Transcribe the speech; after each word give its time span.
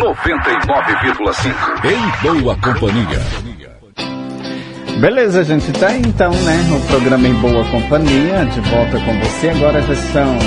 99,5. 0.00 1.84
Em 1.84 2.40
boa 2.40 2.56
companhia. 2.56 3.20
Beleza, 4.98 5.44
gente, 5.44 5.70
tá 5.72 5.94
então, 5.94 6.30
né? 6.30 6.56
O 6.74 6.80
programa 6.88 7.28
em 7.28 7.34
boa 7.34 7.62
companhia, 7.66 8.46
de 8.46 8.60
volta 8.60 8.98
com 8.98 9.20
você. 9.20 9.50
Agora 9.50 9.82
já 9.82 9.94
são 9.94 10.38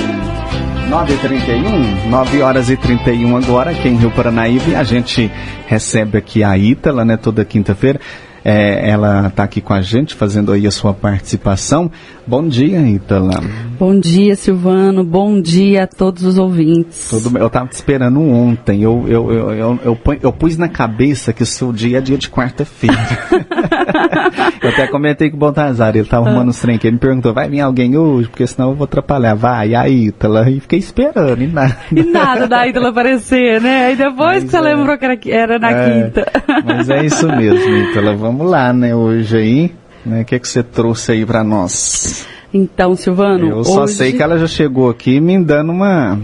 9h31, 0.90 2.10
9 2.10 2.42
horas 2.42 2.68
e 2.72 2.78
31 2.78 3.38
agora, 3.38 3.70
aqui 3.70 3.90
em 3.90 3.96
Rio 3.96 4.10
Paranaíba. 4.10 4.76
A 4.80 4.84
gente 4.84 5.32
recebe 5.68 6.18
aqui 6.18 6.44
a 6.44 6.58
Ítala, 6.58 7.06
né, 7.06 7.16
toda 7.16 7.46
quinta-feira. 7.46 8.00
É, 8.46 8.90
ela 8.90 9.28
está 9.28 9.44
aqui 9.44 9.62
com 9.62 9.74
a 9.74 9.82
gente, 9.82 10.16
fazendo 10.16 10.52
aí 10.52 10.68
a 10.68 10.72
sua 10.72 10.94
participação. 10.94 11.90
Bom 12.28 12.46
dia, 12.46 12.80
Ítala. 12.82 13.42
Bom 13.80 13.98
dia, 13.98 14.36
Silvano. 14.36 15.04
Bom 15.04 15.42
dia 15.42 15.84
a 15.84 15.88
todos 15.88 16.24
os 16.24 16.38
ouvintes. 16.38 17.10
Tudo. 17.10 17.38
Eu 17.38 17.48
estava 17.48 17.68
te 17.68 17.74
esperando 17.74 18.22
ontem. 18.22 18.82
Eu, 18.82 19.06
eu, 19.08 19.32
eu, 19.32 19.52
eu, 19.52 19.80
eu, 19.84 20.00
eu, 20.22 20.34
pus 20.34 20.58
na 20.58 20.68
cabeça 20.68 21.32
que 21.32 21.44
o 21.44 21.46
seu 21.46 21.72
dia 21.72 22.00
é 22.00 22.02
dia 22.02 22.18
de 22.18 22.30
quarta-feira. 22.30 22.96
eu 24.62 24.70
até 24.70 24.88
comentei 24.88 25.30
com 25.30 25.38
o 25.38 25.40
Baltazar, 25.40 25.90
ele 25.90 26.00
estava 26.00 26.28
arrumando 26.28 26.50
os 26.50 26.60
trem 26.60 26.78
que 26.78 26.88
ele 26.88 26.96
me 26.96 27.00
perguntou, 27.00 27.34
vai 27.34 27.50
vir 27.50 27.62
alguém 27.62 27.98
hoje? 27.98 28.28
Porque 28.28 28.46
senão 28.46 28.70
eu 28.70 28.76
vou 28.76 28.86
atrapalhar. 28.86 29.36
Vai, 29.36 29.74
a 29.74 29.88
Ítala. 29.88 30.50
E 30.50 30.60
fiquei 30.60 30.80
esperando, 30.80 31.42
e 31.42 31.48
nada. 31.48 31.78
E 31.92 32.04
nada 32.04 32.48
da 32.48 32.68
Ítala 32.68 32.90
aparecer, 32.90 33.62
né? 33.62 33.88
Aí 33.88 33.96
depois 33.96 34.34
mas 34.34 34.44
que 34.44 34.50
você 34.50 34.58
é. 34.58 34.62
lembrou 34.62 34.98
que 34.98 35.06
era, 35.06 35.20
era 35.28 35.60
na 35.60 35.72
é, 35.72 36.04
quinta. 36.04 36.32
Mas 36.66 36.90
é 36.90 37.06
isso 37.06 37.28
mesmo, 37.28 37.70
Ítala. 37.90 38.16
Vamos 38.16 38.33
vamos 38.34 38.52
lá, 38.52 38.74
né, 38.74 38.96
hoje 38.96 39.38
aí. 39.38 39.72
Né, 40.04 40.22
o 40.22 40.26
que, 40.26 40.36
é 40.36 40.40
que 40.40 40.48
você 40.48 40.64
trouxe 40.64 41.12
aí 41.12 41.26
para 41.26 41.44
nós? 41.44 42.28
Então, 42.54 42.96
Silvano. 42.96 43.48
Eu 43.48 43.64
só 43.64 43.84
hoje... 43.84 43.94
sei 43.94 44.12
que 44.12 44.22
ela 44.22 44.38
já 44.38 44.48
chegou 44.48 44.90
aqui 44.90 45.20
me 45.20 45.42
dando 45.42 45.72
uma. 45.72 46.20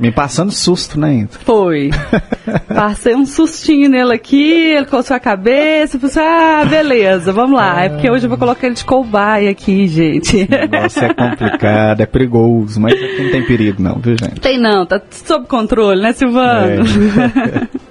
Me 0.00 0.10
passando 0.10 0.50
susto, 0.50 0.98
né, 0.98 1.14
Inta? 1.14 1.38
Foi. 1.44 1.90
Passei 2.66 3.14
um 3.14 3.24
sustinho 3.24 3.88
nele 3.88 4.12
aqui, 4.12 4.72
ele 4.72 4.86
coçou 4.86 5.14
a 5.16 5.20
cabeça, 5.20 5.96
falei 5.96 6.28
ah, 6.28 6.64
beleza, 6.64 7.32
vamos 7.32 7.56
lá. 7.56 7.84
É 7.84 7.88
porque 7.88 8.10
hoje 8.10 8.24
eu 8.24 8.28
vou 8.28 8.36
colocar 8.36 8.66
ele 8.66 8.74
de 8.74 8.84
cobaia 8.84 9.50
aqui, 9.50 9.86
gente. 9.86 10.48
Negócio 10.50 11.04
é 11.04 11.14
complicado, 11.14 12.00
é 12.00 12.06
perigoso, 12.06 12.80
mas 12.80 12.94
aqui 12.94 13.22
não 13.22 13.30
tem 13.30 13.46
perigo 13.46 13.80
não, 13.80 14.00
viu, 14.00 14.16
gente? 14.18 14.40
Tem 14.40 14.58
não, 14.58 14.84
tá 14.84 15.00
sob 15.08 15.46
controle, 15.46 16.02
né, 16.02 16.12
Silvano? 16.12 16.82
É. 16.82 17.68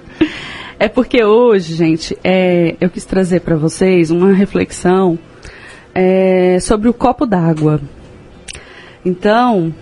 É 0.82 0.88
porque 0.88 1.22
hoje, 1.22 1.76
gente, 1.76 2.18
é, 2.24 2.74
eu 2.80 2.90
quis 2.90 3.04
trazer 3.04 3.38
para 3.42 3.54
vocês 3.54 4.10
uma 4.10 4.32
reflexão 4.32 5.16
é, 5.94 6.58
sobre 6.60 6.88
o 6.88 6.92
copo 6.92 7.24
d'água. 7.24 7.80
Então, 9.04 9.72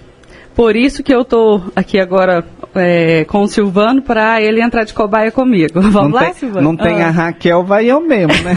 por 0.54 0.76
isso 0.76 1.02
que 1.02 1.14
eu 1.14 1.24
tô 1.24 1.62
aqui 1.74 1.98
agora 1.98 2.44
é, 2.74 3.24
com 3.24 3.40
o 3.40 3.48
Silvano 3.48 4.02
para 4.02 4.42
ele 4.42 4.62
entrar 4.62 4.84
de 4.84 4.92
cobaia 4.92 5.30
comigo. 5.30 5.80
Vamos 5.80 5.94
não 5.94 6.10
lá, 6.10 6.24
tem, 6.24 6.34
Silvano? 6.34 6.68
Não 6.68 6.76
tem 6.76 7.02
ah. 7.02 7.08
a 7.08 7.10
Raquel, 7.10 7.64
vai 7.64 7.86
eu 7.86 8.02
mesmo, 8.02 8.34
né? 8.44 8.54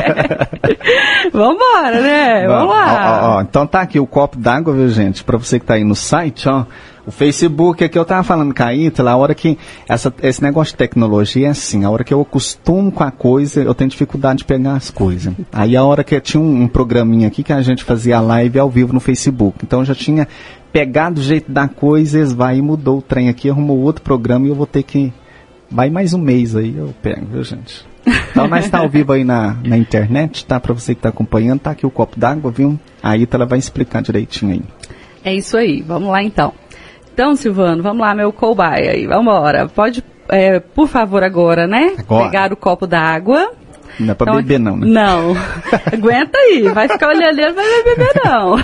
Vamos 1.30 1.56
embora, 1.56 2.00
né? 2.00 2.46
Vamos 2.46 2.70
lá. 2.70 3.20
Ó, 3.22 3.36
ó, 3.36 3.42
então 3.42 3.66
tá 3.66 3.82
aqui 3.82 4.00
o 4.00 4.06
copo 4.06 4.38
d'água, 4.38 4.72
viu, 4.72 4.88
gente? 4.88 5.22
Para 5.22 5.36
você 5.36 5.60
que 5.60 5.66
tá 5.66 5.74
aí 5.74 5.84
no 5.84 5.94
site, 5.94 6.48
ó. 6.48 6.64
O 7.08 7.10
Facebook, 7.10 7.82
aqui 7.82 7.98
eu 7.98 8.04
tava 8.04 8.22
falando 8.22 8.54
com 8.54 8.62
a 8.62 8.74
Ítala, 8.74 9.12
a 9.12 9.16
hora 9.16 9.34
que 9.34 9.56
essa, 9.88 10.12
esse 10.22 10.42
negócio 10.42 10.74
de 10.74 10.76
tecnologia 10.76 11.46
é 11.46 11.50
assim, 11.50 11.82
a 11.82 11.88
hora 11.88 12.04
que 12.04 12.12
eu 12.12 12.20
acostumo 12.20 12.92
com 12.92 13.02
a 13.02 13.10
coisa, 13.10 13.62
eu 13.62 13.74
tenho 13.74 13.88
dificuldade 13.88 14.40
de 14.40 14.44
pegar 14.44 14.74
as 14.74 14.90
coisas. 14.90 15.32
Aí 15.50 15.74
a 15.74 15.82
hora 15.82 16.04
que 16.04 16.20
tinha 16.20 16.38
um, 16.38 16.64
um 16.64 16.68
programinha 16.68 17.26
aqui 17.26 17.42
que 17.42 17.50
a 17.50 17.62
gente 17.62 17.82
fazia 17.82 18.20
live 18.20 18.58
ao 18.58 18.68
vivo 18.68 18.92
no 18.92 19.00
Facebook. 19.00 19.60
Então 19.62 19.78
eu 19.78 19.86
já 19.86 19.94
tinha 19.94 20.28
pegado 20.70 21.18
o 21.18 21.24
jeito 21.24 21.50
da 21.50 21.66
coisa, 21.66 22.18
eles 22.18 22.34
vai 22.34 22.58
e 22.58 22.62
mudou 22.62 22.98
o 22.98 23.02
trem 23.02 23.30
aqui, 23.30 23.48
arrumou 23.48 23.78
outro 23.78 24.02
programa 24.02 24.44
e 24.44 24.50
eu 24.50 24.54
vou 24.54 24.66
ter 24.66 24.82
que. 24.82 25.10
Vai 25.70 25.88
mais 25.88 26.12
um 26.12 26.18
mês 26.18 26.54
aí, 26.54 26.76
eu 26.76 26.94
pego, 27.00 27.24
viu 27.24 27.42
gente? 27.42 27.86
Então 28.30 28.46
nós 28.46 28.66
está 28.66 28.80
ao 28.80 28.88
vivo 28.90 29.14
aí 29.14 29.24
na, 29.24 29.56
na 29.64 29.78
internet, 29.78 30.44
tá? 30.44 30.60
Para 30.60 30.74
você 30.74 30.94
que 30.94 30.98
está 30.98 31.08
acompanhando, 31.08 31.60
tá 31.60 31.70
aqui 31.70 31.86
o 31.86 31.90
copo 31.90 32.20
d'água, 32.20 32.50
viu? 32.50 32.78
A 33.02 33.16
Ítala 33.16 33.46
vai 33.46 33.58
explicar 33.58 34.02
direitinho 34.02 34.52
aí. 34.52 34.62
É 35.24 35.34
isso 35.34 35.56
aí, 35.56 35.80
vamos 35.80 36.10
lá 36.10 36.22
então. 36.22 36.52
Então, 37.18 37.34
Silvano, 37.34 37.82
vamos 37.82 38.00
lá, 38.00 38.14
meu 38.14 38.32
cobaia 38.32 38.92
aí, 38.92 39.04
vamos 39.04 39.22
embora. 39.22 39.68
Pode, 39.68 40.04
é, 40.28 40.60
por 40.60 40.86
favor, 40.86 41.24
agora, 41.24 41.66
né? 41.66 41.96
Agora. 41.98 42.26
Pegar 42.26 42.52
o 42.52 42.56
copo 42.56 42.86
d'água. 42.86 43.54
Não 43.98 44.12
é 44.12 44.14
pra 44.14 44.24
então, 44.30 44.36
beber 44.36 44.60
não, 44.60 44.76
né? 44.76 44.86
Não. 44.86 45.32
Aguenta 45.92 46.38
aí, 46.38 46.68
vai 46.68 46.86
ficar 46.88 47.08
olhando 47.08 47.36
não 47.36 47.54
vai 47.54 47.82
beber 47.82 48.12
não. 48.24 48.56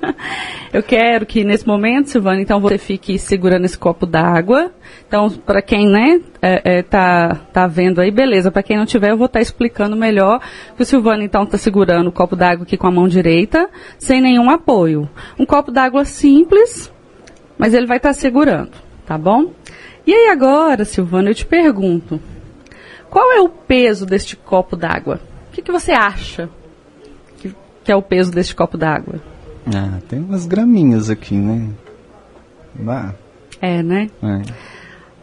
Eu 0.72 0.82
quero 0.82 1.26
que 1.26 1.44
nesse 1.44 1.66
momento, 1.66 2.08
Silvana, 2.08 2.40
então 2.40 2.58
você 2.58 2.78
fique 2.78 3.18
segurando 3.18 3.66
esse 3.66 3.76
copo 3.76 4.06
d'água. 4.06 4.72
Então, 5.06 5.28
para 5.28 5.60
quem, 5.60 5.86
né, 5.86 6.22
é, 6.40 6.78
é, 6.78 6.82
tá, 6.82 7.38
tá 7.52 7.66
vendo 7.66 8.00
aí, 8.00 8.10
beleza. 8.10 8.50
Para 8.50 8.62
quem 8.62 8.78
não 8.78 8.86
tiver, 8.86 9.10
eu 9.10 9.18
vou 9.18 9.26
estar 9.26 9.40
tá 9.40 9.42
explicando 9.42 9.94
melhor. 9.94 10.40
Que 10.74 10.82
o 10.82 10.86
Silvano, 10.86 11.22
então, 11.22 11.44
tá 11.44 11.58
segurando 11.58 12.08
o 12.08 12.12
copo 12.12 12.34
d'água 12.34 12.64
aqui 12.64 12.78
com 12.78 12.86
a 12.86 12.90
mão 12.90 13.06
direita, 13.06 13.68
sem 13.98 14.22
nenhum 14.22 14.50
apoio. 14.50 15.06
Um 15.38 15.44
copo 15.44 15.70
d'água 15.70 16.06
simples, 16.06 16.93
mas 17.58 17.74
ele 17.74 17.86
vai 17.86 17.96
estar 17.96 18.10
tá 18.10 18.14
segurando, 18.14 18.72
tá 19.06 19.16
bom? 19.16 19.52
E 20.06 20.12
aí 20.12 20.28
agora, 20.28 20.84
Silvana, 20.84 21.30
eu 21.30 21.34
te 21.34 21.46
pergunto, 21.46 22.20
qual 23.08 23.32
é 23.32 23.40
o 23.40 23.48
peso 23.48 24.04
deste 24.04 24.36
copo 24.36 24.76
d'água? 24.76 25.20
O 25.48 25.52
que, 25.52 25.62
que 25.62 25.72
você 25.72 25.92
acha 25.92 26.48
que, 27.38 27.54
que, 27.84 27.92
é 27.92 27.96
o 27.96 28.02
peso 28.02 28.32
deste 28.32 28.54
copo 28.54 28.76
d'água? 28.76 29.20
Ah, 29.66 29.98
tem 30.08 30.18
umas 30.18 30.46
graminhas 30.46 31.08
aqui, 31.08 31.36
né? 31.36 31.70
Ah. 32.86 33.14
É, 33.60 33.82
né? 33.82 34.10
É. 34.22 34.42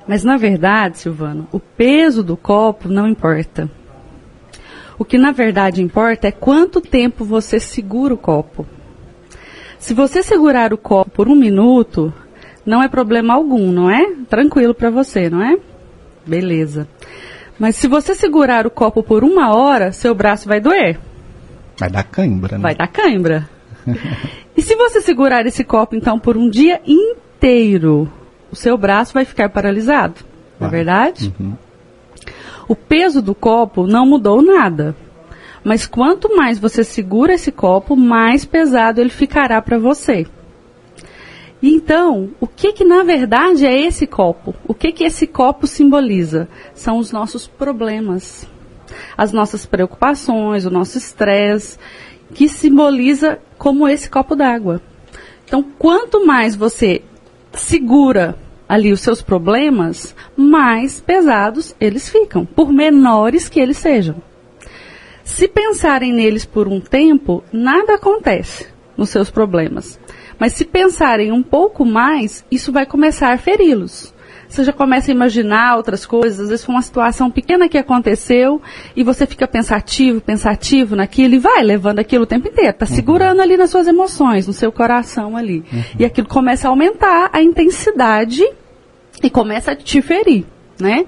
Mas 0.07 0.23
na 0.23 0.37
verdade, 0.37 0.97
Silvano, 0.97 1.47
o 1.51 1.59
peso 1.59 2.23
do 2.23 2.35
copo 2.35 2.87
não 2.87 3.07
importa. 3.07 3.69
O 4.97 5.05
que 5.05 5.17
na 5.17 5.31
verdade 5.31 5.81
importa 5.81 6.27
é 6.27 6.31
quanto 6.31 6.81
tempo 6.81 7.23
você 7.23 7.59
segura 7.59 8.13
o 8.13 8.17
copo. 8.17 8.65
Se 9.77 9.93
você 9.93 10.21
segurar 10.21 10.73
o 10.73 10.77
copo 10.77 11.11
por 11.11 11.27
um 11.27 11.35
minuto, 11.35 12.13
não 12.65 12.81
é 12.81 12.87
problema 12.87 13.33
algum, 13.33 13.71
não 13.71 13.89
é? 13.89 14.13
Tranquilo 14.29 14.73
para 14.73 14.89
você, 14.89 15.29
não 15.29 15.41
é? 15.41 15.57
Beleza. 16.25 16.87
Mas 17.57 17.75
se 17.75 17.87
você 17.87 18.15
segurar 18.15 18.65
o 18.65 18.71
copo 18.71 19.03
por 19.03 19.23
uma 19.23 19.55
hora, 19.55 19.91
seu 19.91 20.15
braço 20.15 20.47
vai 20.47 20.59
doer. 20.59 20.99
Vai 21.77 21.89
dar 21.89 22.03
cãibra, 22.03 22.57
né? 22.57 22.61
Vai 22.61 22.75
dar 22.75 22.87
cãibra. 22.87 23.49
e 24.55 24.61
se 24.61 24.75
você 24.75 25.01
segurar 25.01 25.45
esse 25.45 25.63
copo, 25.63 25.95
então, 25.95 26.19
por 26.19 26.37
um 26.37 26.49
dia 26.49 26.81
inteiro, 26.85 28.11
o 28.51 28.55
seu 28.55 28.77
braço 28.77 29.13
vai 29.13 29.25
ficar 29.25 29.49
paralisado. 29.49 30.15
Não 30.59 30.67
é 30.67 30.71
verdade? 30.71 31.33
Uhum. 31.39 31.53
O 32.67 32.75
peso 32.75 33.21
do 33.21 33.33
copo 33.33 33.87
não 33.87 34.05
mudou 34.05 34.41
nada. 34.41 34.95
Mas 35.63 35.85
quanto 35.85 36.35
mais 36.35 36.57
você 36.57 36.83
segura 36.83 37.33
esse 37.33 37.51
copo, 37.51 37.95
mais 37.95 38.45
pesado 38.45 38.99
ele 38.99 39.09
ficará 39.09 39.61
para 39.61 39.77
você. 39.77 40.25
Então, 41.61 42.31
o 42.39 42.47
que 42.47 42.73
que 42.73 42.83
na 42.83 43.03
verdade 43.03 43.65
é 43.65 43.79
esse 43.79 44.07
copo? 44.07 44.55
O 44.67 44.73
que 44.73 44.91
que 44.91 45.03
esse 45.03 45.27
copo 45.27 45.67
simboliza? 45.67 46.47
São 46.73 46.97
os 46.97 47.11
nossos 47.11 47.45
problemas, 47.45 48.47
as 49.15 49.31
nossas 49.31 49.65
preocupações, 49.65 50.65
o 50.65 50.71
nosso 50.71 50.97
estresse, 50.97 51.77
que 52.33 52.49
simboliza 52.49 53.39
como 53.57 53.87
esse 53.87 54.09
copo 54.09 54.35
d'água. 54.35 54.81
Então, 55.45 55.63
quanto 55.77 56.25
mais 56.25 56.55
você 56.55 57.03
segura 57.53 58.37
ali 58.67 58.91
os 58.91 59.01
seus 59.01 59.21
problemas, 59.21 60.15
mais 60.35 61.01
pesados 61.01 61.75
eles 61.79 62.09
ficam, 62.09 62.45
por 62.45 62.71
menores 62.71 63.49
que 63.49 63.59
eles 63.59 63.77
sejam. 63.77 64.15
Se 65.23 65.47
pensarem 65.47 66.13
neles 66.13 66.45
por 66.45 66.67
um 66.67 66.79
tempo, 66.79 67.43
nada 67.51 67.95
acontece 67.95 68.67
nos 68.97 69.09
seus 69.09 69.29
problemas. 69.29 69.99
Mas 70.41 70.53
se 70.53 70.65
pensarem 70.65 71.31
um 71.31 71.43
pouco 71.43 71.85
mais, 71.85 72.43
isso 72.49 72.71
vai 72.71 72.83
começar 72.83 73.31
a 73.31 73.37
feri-los. 73.37 74.11
Você 74.49 74.63
já 74.63 74.73
começa 74.73 75.11
a 75.11 75.13
imaginar 75.13 75.77
outras 75.77 76.03
coisas, 76.03 76.39
às 76.39 76.49
vezes 76.49 76.65
foi 76.65 76.73
uma 76.73 76.81
situação 76.81 77.29
pequena 77.29 77.69
que 77.69 77.77
aconteceu 77.77 78.59
e 78.95 79.03
você 79.03 79.27
fica 79.27 79.47
pensativo, 79.47 80.19
pensativo 80.19 80.95
naquilo 80.95 81.35
e 81.35 81.37
vai 81.37 81.61
levando 81.61 81.99
aquilo 81.99 82.23
o 82.23 82.25
tempo 82.25 82.47
inteiro, 82.47 82.71
está 82.71 82.87
uhum. 82.87 82.95
segurando 82.95 83.39
ali 83.39 83.55
nas 83.55 83.69
suas 83.69 83.87
emoções, 83.87 84.47
no 84.47 84.51
seu 84.51 84.71
coração 84.71 85.37
ali. 85.37 85.63
Uhum. 85.71 85.83
E 85.99 86.05
aquilo 86.05 86.27
começa 86.27 86.67
a 86.67 86.71
aumentar 86.71 87.29
a 87.31 87.39
intensidade 87.43 88.43
e 89.21 89.29
começa 89.29 89.73
a 89.73 89.75
te 89.75 90.01
ferir, 90.01 90.43
né? 90.79 91.05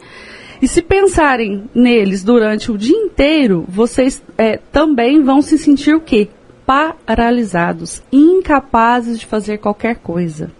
E 0.62 0.68
se 0.68 0.84
pensarem 0.84 1.64
neles 1.74 2.24
durante 2.24 2.72
o 2.72 2.78
dia 2.78 2.96
inteiro, 2.96 3.66
vocês 3.68 4.24
é, 4.38 4.60
também 4.72 5.24
vão 5.24 5.42
se 5.42 5.58
sentir 5.58 5.96
o 5.96 6.00
quê? 6.00 6.30
Paralisados, 6.66 8.02
incapazes 8.12 9.20
de 9.20 9.26
fazer 9.26 9.58
qualquer 9.58 9.96
coisa. 9.96 10.52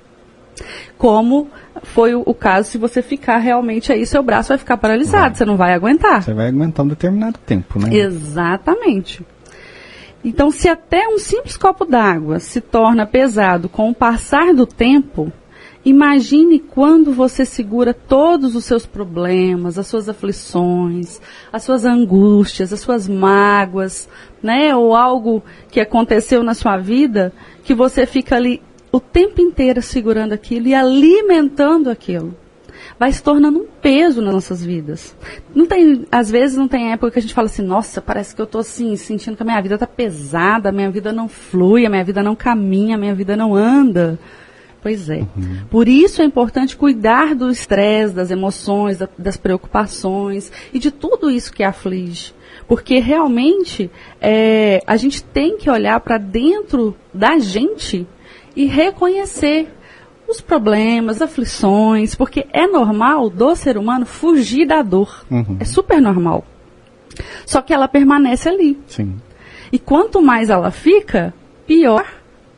Como 0.98 1.50
foi 1.82 2.16
o, 2.16 2.24
o 2.26 2.34
caso 2.34 2.70
se 2.70 2.78
você 2.78 3.02
ficar 3.02 3.38
realmente 3.38 3.92
aí, 3.92 4.06
seu 4.06 4.22
braço 4.22 4.50
vai 4.50 4.58
ficar 4.58 4.78
paralisado, 4.78 5.30
vai. 5.30 5.36
você 5.36 5.46
não 5.46 5.58
vai 5.58 5.74
aguentar. 5.74 6.24
Você 6.24 6.34
vai 6.34 6.48
aguentar 6.48 6.86
um 6.86 6.90
determinado 6.90 7.38
tempo, 7.40 7.80
né? 7.80 7.96
Exatamente. 7.96 9.26
Então, 10.24 10.52
se 10.52 10.70
até 10.70 11.08
um 11.08 11.20
simples 11.20 11.58
copo 11.58 11.84
d'água 11.84 12.40
se 12.40 12.62
torna 12.62 13.06
pesado 13.06 13.68
com 13.68 13.90
o 13.90 13.96
passar 13.96 14.54
do 14.54 14.66
tempo, 14.66 15.32
Imagine 15.86 16.60
quando 16.60 17.12
você 17.12 17.46
segura 17.46 17.94
todos 17.94 18.56
os 18.56 18.64
seus 18.64 18.86
problemas, 18.86 19.78
as 19.78 19.86
suas 19.88 20.08
aflições, 20.08 21.20
as 21.52 21.64
suas 21.64 21.84
angústias, 21.84 22.72
as 22.72 22.80
suas 22.80 23.08
mágoas, 23.08 24.08
né? 24.42 24.74
Ou 24.74 24.96
algo 24.96 25.44
que 25.70 25.82
aconteceu 25.82 26.42
na 26.42 26.54
sua 26.54 26.78
vida, 26.78 27.34
que 27.66 27.74
você 27.74 28.06
fica 28.06 28.38
ali 28.38 28.62
o 28.94 29.00
tempo 29.00 29.42
inteiro 29.42 29.82
segurando 29.82 30.32
aquilo 30.32 30.68
e 30.68 30.74
alimentando 30.74 31.90
aquilo. 31.90 32.34
Vai 32.98 33.12
se 33.12 33.22
tornando 33.22 33.60
um 33.60 33.66
peso 33.82 34.22
nas 34.22 34.34
nossas 34.34 34.64
vidas. 34.64 35.16
Não 35.54 35.66
tem, 35.66 36.06
às 36.12 36.30
vezes 36.30 36.56
não 36.56 36.68
tem 36.68 36.92
época 36.94 37.12
que 37.12 37.20
a 37.20 37.22
gente 37.22 37.34
fala 37.34 37.48
assim, 37.48 37.62
nossa, 37.62 38.02
parece 38.02 38.36
que 38.36 38.42
eu 38.42 38.46
estou 38.46 38.62
assim, 38.62 38.96
sentindo 38.96 39.36
que 39.36 39.44
a 39.44 39.46
minha 39.46 39.62
vida 39.62 39.76
está 39.76 39.88
pesada, 39.88 40.70
a 40.70 40.72
minha 40.72 40.90
vida 40.90 41.12
não 41.12 41.28
flui, 41.28 41.86
a 41.86 41.90
minha 41.90 42.04
vida 42.04 42.24
não 42.24 42.36
caminha, 42.36 42.96
a 42.96 43.00
minha 43.00 43.16
vida 43.16 43.36
não 43.36 43.56
anda. 43.56 44.20
Pois 44.84 45.10
é. 45.10 45.20
Uhum. 45.20 45.62
Por 45.70 45.88
isso 45.88 46.22
é 46.22 46.26
importante 46.26 46.76
cuidar 46.76 47.34
do 47.34 47.50
estresse, 47.50 48.14
das 48.14 48.30
emoções, 48.30 48.98
da, 48.98 49.08
das 49.18 49.38
preocupações 49.38 50.52
e 50.74 50.78
de 50.78 50.92
tudo 50.92 51.32
isso 51.32 51.54
que 51.54 51.64
aflige. 51.64 52.36
Porque 52.68 53.00
realmente 53.00 53.90
é, 54.20 54.84
a 54.86 54.98
gente 54.98 55.24
tem 55.24 55.58
que 55.58 55.70
olhar 55.70 55.98
para 56.02 56.18
dentro 56.18 56.94
da 57.14 57.40
gente 57.40 58.06
e 58.58 58.66
reconhecer 58.66 59.74
os 60.28 60.42
problemas, 60.42 61.22
aflições, 61.22 62.14
porque 62.14 62.46
é 62.52 62.68
normal 62.68 63.30
do 63.30 63.56
ser 63.56 63.78
humano 63.78 64.06
fugir 64.06 64.68
da 64.68 64.82
dor. 64.82 65.26
Uhum. 65.32 65.58
É 65.62 65.66
super 65.66 66.02
normal. 66.02 66.44
Só 67.46 67.62
que 67.62 67.74
ela 67.74 67.88
permanece 67.88 68.50
ali. 68.50 68.78
Sim. 68.88 69.16
E 69.72 69.80
quanto 69.80 70.22
mais 70.22 70.50
ela 70.50 70.72
fica, 70.72 71.34
pior 71.66 72.06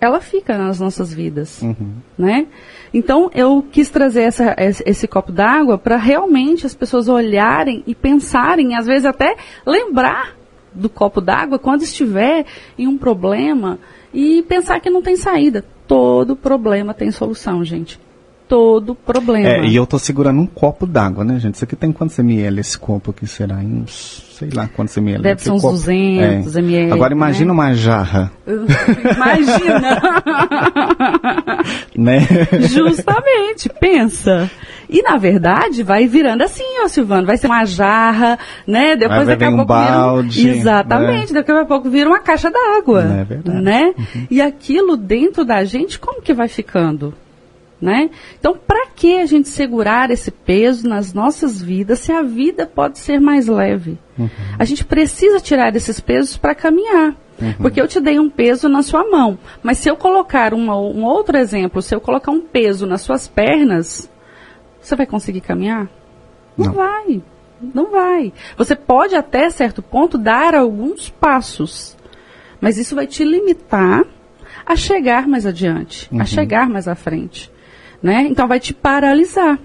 ela 0.06 0.22
fica 0.22 0.58
nas 0.58 0.80
nossas 0.80 1.14
vidas, 1.14 1.62
uhum. 1.62 1.94
né? 2.18 2.48
Então 2.94 3.30
eu 3.34 3.66
quis 3.72 3.90
trazer 3.90 4.22
essa, 4.22 4.56
esse, 4.58 4.84
esse 4.86 5.08
copo 5.08 5.32
d'água 5.32 5.78
para 5.78 5.98
realmente 5.98 6.66
as 6.66 6.74
pessoas 6.74 7.08
olharem 7.10 7.84
e 7.86 7.94
pensarem, 7.94 8.76
às 8.76 8.86
vezes 8.86 9.06
até 9.06 9.36
lembrar 9.66 10.36
do 10.74 10.90
copo 10.90 11.20
d'água 11.22 11.60
quando 11.60 11.84
estiver 11.84 12.46
em 12.78 12.88
um 12.88 12.98
problema 12.98 13.80
e 14.14 14.44
pensar 14.44 14.80
que 14.80 14.90
não 14.90 15.02
tem 15.02 15.16
saída. 15.16 15.64
Todo 15.88 16.36
problema 16.36 16.94
tem 16.94 17.12
solução, 17.12 17.64
gente 17.64 18.00
todo 18.48 18.96
problema. 18.96 19.48
É, 19.48 19.66
e 19.66 19.76
eu 19.76 19.86
tô 19.86 19.98
segurando 19.98 20.40
um 20.40 20.46
copo 20.46 20.86
d'água, 20.86 21.24
né, 21.24 21.40
gente? 21.40 21.56
Isso 21.56 21.64
aqui 21.64 21.76
tem 21.76 21.92
quantos 21.92 22.18
ml 22.20 22.60
esse 22.60 22.78
copo 22.78 23.12
aqui? 23.12 23.28
Será? 23.28 23.58
Uns, 23.58 24.25
sei 24.38 24.50
lá 24.54 24.68
quantos 24.68 24.96
ml. 24.98 25.24
Deve 25.24 25.42
ser 25.42 25.52
uns 25.52 25.62
copo. 25.62 25.74
200 25.74 26.56
é. 26.56 26.60
ml. 26.60 26.92
Agora 26.92 27.14
imagina 27.14 27.48
né? 27.48 27.52
uma 27.54 27.74
jarra. 27.74 28.32
Imagina! 29.16 30.02
né? 31.98 32.20
Justamente, 32.70 33.70
pensa. 33.80 34.52
E 34.90 35.02
na 35.02 35.18
verdade 35.18 35.84
vai 35.84 36.06
virando 36.06 36.44
assim, 36.44 36.64
ó 36.84 36.88
Silvano, 36.88 37.26
vai 37.26 37.38
ser 37.38 37.48
uma 37.48 37.66
jarra, 37.66 38.38
né? 38.68 38.96
Depois 38.96 39.26
daqui 39.26 39.44
a 39.46 39.48
pouco 39.48 39.64
um 39.64 39.66
balde, 39.66 40.42
vira 40.42 40.54
um... 40.54 40.58
Exatamente, 40.60 41.34
né? 41.34 41.40
daqui 41.40 41.52
a 41.52 41.66
pouco 41.66 41.90
vira 41.90 42.10
uma 42.10 42.20
caixa 42.20 42.52
d'água. 42.52 43.04
É 43.04 43.24
verdade. 43.24 43.62
Né? 43.62 43.94
Uhum. 43.98 44.28
E 44.30 44.42
aquilo 44.42 44.98
dentro 44.98 45.46
da 45.46 45.64
gente, 45.64 45.98
como 45.98 46.22
que 46.22 46.34
vai 46.34 46.50
ficando? 46.50 47.14
Né? 47.82 48.10
Então, 48.40 48.58
para 48.58 48.88
que 48.88 49.20
a 49.20 49.26
gente 49.26 49.50
segurar 49.50 50.10
esse 50.10 50.32
peso 50.32 50.88
nas 50.88 51.14
nossas 51.14 51.62
vidas 51.62 52.00
se 52.00 52.12
a 52.12 52.22
vida 52.22 52.66
pode 52.66 52.98
ser 52.98 53.20
mais 53.20 53.48
leve? 53.48 53.98
Uhum. 54.18 54.30
A 54.58 54.64
gente 54.64 54.86
precisa 54.86 55.42
tirar 55.42 55.76
esses 55.76 56.00
pesos 56.00 56.38
para 56.38 56.56
caminhar. 56.56 57.14
Uhum. 57.40 57.54
Porque 57.60 57.82
eu 57.82 57.88
te 57.88 58.00
dei 58.00 58.18
um 58.18 58.30
peso 58.30 58.70
na 58.70 58.82
sua 58.82 59.04
mão. 59.10 59.38
Mas 59.62 59.78
se 59.80 59.90
eu 59.90 59.98
colocar 59.98 60.54
uma, 60.54 60.78
um 60.78 61.04
outro 61.04 61.38
exemplo, 61.38 61.82
se 61.82 61.94
eu 61.94 62.00
colocar 62.00 62.32
um 62.32 62.40
peso 62.40 62.86
nas 62.86 63.02
suas 63.02 63.28
pernas, 63.28 64.10
você 64.80 64.96
vai 64.96 65.06
conseguir 65.06 65.42
caminhar? 65.42 65.90
Não, 66.58 66.68
Não 66.68 66.74
vai. 66.74 67.24
Não 67.74 67.92
vai. 67.92 68.34
Você 68.58 68.74
pode 68.74 69.16
até 69.16 69.50
certo 69.50 69.82
ponto 69.82 70.18
dar 70.18 70.56
alguns 70.56 71.10
passos. 71.10 71.98
Mas 72.62 72.78
isso 72.78 72.96
vai 72.96 73.06
te 73.06 73.26
limitar 73.26 74.06
a 74.66 74.78
chegar 74.78 75.28
mais 75.28 75.46
adiante, 75.46 76.08
uhum. 76.10 76.22
a 76.22 76.26
chegar 76.26 76.70
mais 76.70 76.88
à 76.88 76.96
frente 76.96 77.54
né? 78.06 78.28
Então 78.30 78.48
vai 78.48 78.60
te 78.60 78.72
paralisar. 78.72 79.58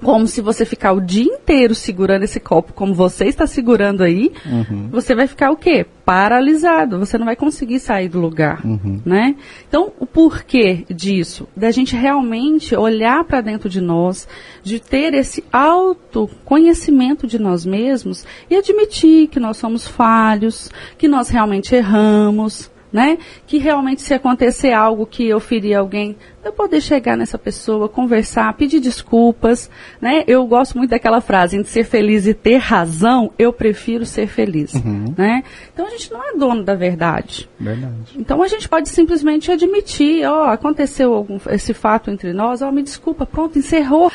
Como 0.00 0.28
se 0.28 0.40
você 0.40 0.64
ficar 0.64 0.92
o 0.92 1.00
dia 1.00 1.24
inteiro 1.24 1.74
segurando 1.74 2.22
esse 2.22 2.38
copo, 2.38 2.72
como 2.72 2.94
você 2.94 3.24
está 3.24 3.46
segurando 3.46 4.02
aí, 4.04 4.32
uhum. 4.46 4.88
você 4.90 5.14
vai 5.14 5.26
ficar 5.26 5.50
o 5.50 5.56
quê? 5.56 5.86
Paralisado. 6.04 6.98
Você 6.98 7.18
não 7.18 7.24
vai 7.24 7.34
conseguir 7.34 7.80
sair 7.80 8.08
do 8.08 8.20
lugar, 8.20 8.64
uhum. 8.64 9.00
né? 9.04 9.34
Então, 9.66 9.92
o 9.98 10.06
porquê 10.06 10.84
disso? 10.88 11.48
Da 11.56 11.70
gente 11.72 11.96
realmente 11.96 12.76
olhar 12.76 13.24
para 13.24 13.40
dentro 13.40 13.68
de 13.68 13.80
nós, 13.80 14.28
de 14.62 14.78
ter 14.78 15.14
esse 15.14 15.42
autoconhecimento 15.50 17.26
de 17.26 17.40
nós 17.40 17.64
mesmos 17.64 18.24
e 18.48 18.54
admitir 18.54 19.28
que 19.28 19.40
nós 19.40 19.56
somos 19.56 19.88
falhos, 19.88 20.70
que 20.98 21.08
nós 21.08 21.28
realmente 21.28 21.74
erramos, 21.74 22.70
né? 22.94 23.18
Que 23.44 23.58
realmente 23.58 24.02
se 24.02 24.14
acontecer 24.14 24.72
algo 24.72 25.04
que 25.04 25.26
eu 25.26 25.40
ferir 25.40 25.74
alguém, 25.74 26.14
eu 26.48 26.52
poder 26.52 26.80
chegar 26.80 27.16
nessa 27.16 27.38
pessoa, 27.38 27.88
conversar, 27.88 28.52
pedir 28.54 28.80
desculpas, 28.80 29.70
né? 30.00 30.24
Eu 30.26 30.46
gosto 30.46 30.76
muito 30.76 30.90
daquela 30.90 31.20
frase, 31.20 31.56
entre 31.56 31.70
ser 31.70 31.84
feliz 31.84 32.26
e 32.26 32.34
ter 32.34 32.56
razão, 32.56 33.32
eu 33.38 33.52
prefiro 33.52 34.04
ser 34.04 34.26
feliz, 34.26 34.74
uhum. 34.74 35.14
né? 35.16 35.42
Então 35.72 35.86
a 35.86 35.90
gente 35.90 36.12
não 36.12 36.22
é 36.22 36.36
dono 36.36 36.62
da 36.62 36.74
verdade. 36.74 37.48
Verdade. 37.58 38.16
Então 38.16 38.42
a 38.42 38.48
gente 38.48 38.68
pode 38.68 38.88
simplesmente 38.88 39.50
admitir, 39.50 40.24
ó, 40.26 40.46
oh, 40.46 40.50
aconteceu 40.50 41.14
algum, 41.14 41.38
esse 41.50 41.72
fato 41.72 42.10
entre 42.10 42.32
nós, 42.32 42.62
ó, 42.62 42.68
oh, 42.68 42.72
me 42.72 42.82
desculpa, 42.82 43.26
pronto, 43.26 43.58
encerrou, 43.58 44.10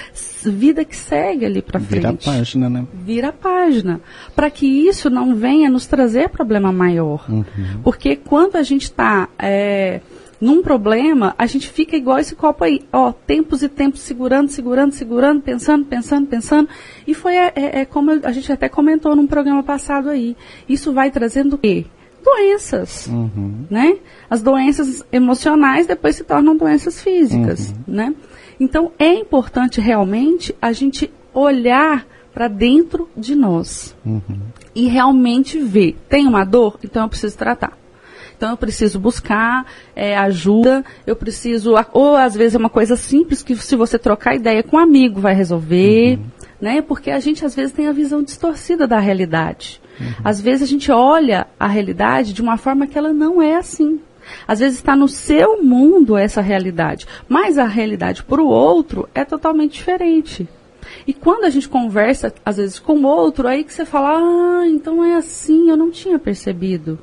vida 0.46 0.86
que 0.86 0.96
segue 0.96 1.46
ali 1.46 1.62
para 1.62 1.80
frente. 1.80 2.02
Vira 2.02 2.10
a 2.10 2.38
página, 2.38 2.70
né? 2.70 2.88
Vira 2.94 3.30
a 3.30 3.34
página, 3.34 4.02
para 4.36 4.50
que 4.50 4.66
isso 4.66 5.10
não 5.10 5.36
venha 5.36 5.70
nos 5.70 5.86
trazer 5.86 6.30
problema 6.30 6.72
maior, 6.72 7.26
uhum. 7.30 7.46
porque 7.84 8.16
quando 8.16 8.56
a 8.56 8.64
gente 8.64 8.84
está 8.84 9.30
é, 9.38 10.02
num 10.40 10.64
problema, 10.64 11.36
a 11.38 11.46
gente 11.46 11.70
fica 11.70 11.98
igual 11.98 12.18
esse 12.18 12.34
copo 12.34 12.64
aí, 12.64 12.82
ó, 12.94 13.12
tempos 13.12 13.62
e 13.62 13.68
tempos 13.68 14.00
segurando, 14.02 14.50
segurando, 14.50 14.94
segurando, 14.94 15.42
pensando, 15.42 15.86
pensando, 15.86 16.28
pensando. 16.28 16.70
E 17.06 17.14
foi 17.14 17.36
é, 17.36 17.52
é, 17.56 17.80
é 17.82 17.86
como 17.86 18.12
a 18.12 18.32
gente 18.32 18.52
até 18.52 18.70
comentou 18.70 19.16
num 19.16 19.28
programa 19.28 19.62
passado 19.64 20.10
aí. 20.10 20.38
Isso 20.68 20.94
vai 20.94 21.12
trazendo 21.12 21.56
o 21.56 21.58
quê? 21.58 21.86
Doenças, 22.24 23.08
uhum. 23.08 23.66
né? 23.70 23.98
As 24.30 24.42
doenças 24.42 25.04
emocionais 25.12 25.88
depois 25.88 26.16
se 26.16 26.24
tornam 26.24 26.56
doenças 26.56 27.02
físicas, 27.02 27.72
uhum. 27.72 27.96
né? 27.96 28.16
Então 28.60 28.92
é 28.98 29.14
importante 29.14 29.82
realmente 29.82 30.56
a 30.62 30.72
gente 30.72 31.12
olhar 31.34 32.06
para 32.34 32.48
dentro 32.48 33.10
de 33.16 33.36
nós 33.36 33.96
uhum. 34.06 34.22
e 34.74 34.88
realmente 34.88 35.60
ver. 35.60 35.98
Tem 36.08 36.26
uma 36.26 36.46
dor, 36.46 36.78
então 36.81 37.04
eu 37.04 37.10
preciso 37.10 37.38
tratar. 37.38 37.78
Então 38.40 38.52
eu 38.52 38.58
preciso 38.58 38.98
buscar 38.98 39.66
é, 39.94 40.16
ajuda, 40.16 40.86
eu 41.06 41.14
preciso, 41.14 41.74
ou 41.92 42.16
às 42.16 42.36
vezes 42.36 42.56
é 42.56 42.58
uma 42.58 42.69
coisa 42.69 42.96
simples 42.96 43.44
que 43.44 43.54
se 43.58 43.76
você 43.76 44.00
trocar 44.00 44.34
ideia 44.34 44.64
com 44.64 44.78
um 44.78 44.80
amigo 44.80 45.19
vai 45.19 45.34
resolver, 45.34 46.18
uhum. 46.18 46.26
né? 46.62 46.81
Porque 46.81 47.12
a 47.12 47.19
gente 47.19 47.46
às 47.46 47.54
vezes 47.54 47.74
tem 47.74 47.88
a 47.88 47.92
visão 47.92 48.24
distorcida 48.24 48.88
da 48.88 48.98
realidade. 48.98 49.81
Uhum. 50.00 50.14
Às 50.24 50.40
vezes 50.40 50.62
a 50.62 50.66
gente 50.68 50.90
olha 50.90 51.48
a 51.60 51.68
realidade 51.68 52.31
de 52.31 52.42
uma 52.42 52.56
forma 52.56 52.88
que 52.88 52.98
ela 52.98 53.12
não 53.12 53.42
é 53.42 53.58
assim. 53.58 54.00
Às 54.48 54.60
vezes 54.60 54.78
está 54.78 54.96
no 54.96 55.10
seu 55.10 55.62
mundo 55.62 56.16
essa 56.16 56.40
realidade, 56.40 57.06
mas 57.28 57.58
a 57.58 57.66
realidade 57.66 58.24
para 58.24 58.42
o 58.42 58.48
outro 58.48 59.10
é 59.14 59.26
totalmente 59.26 59.74
diferente. 59.74 60.48
E 61.06 61.14
quando 61.14 61.44
a 61.44 61.50
gente 61.50 61.68
conversa, 61.68 62.34
às 62.46 62.56
vezes, 62.56 62.80
com 62.80 63.04
outro, 63.04 63.50
aí 63.50 63.66
que 63.66 63.74
você 63.74 63.84
fala, 63.84 64.18
ah, 64.18 64.66
então 64.66 65.04
é 65.04 65.16
assim, 65.16 65.69
eu 65.69 65.76
não 65.76 65.92
tinha 65.92 66.18
percebido. 66.18 66.98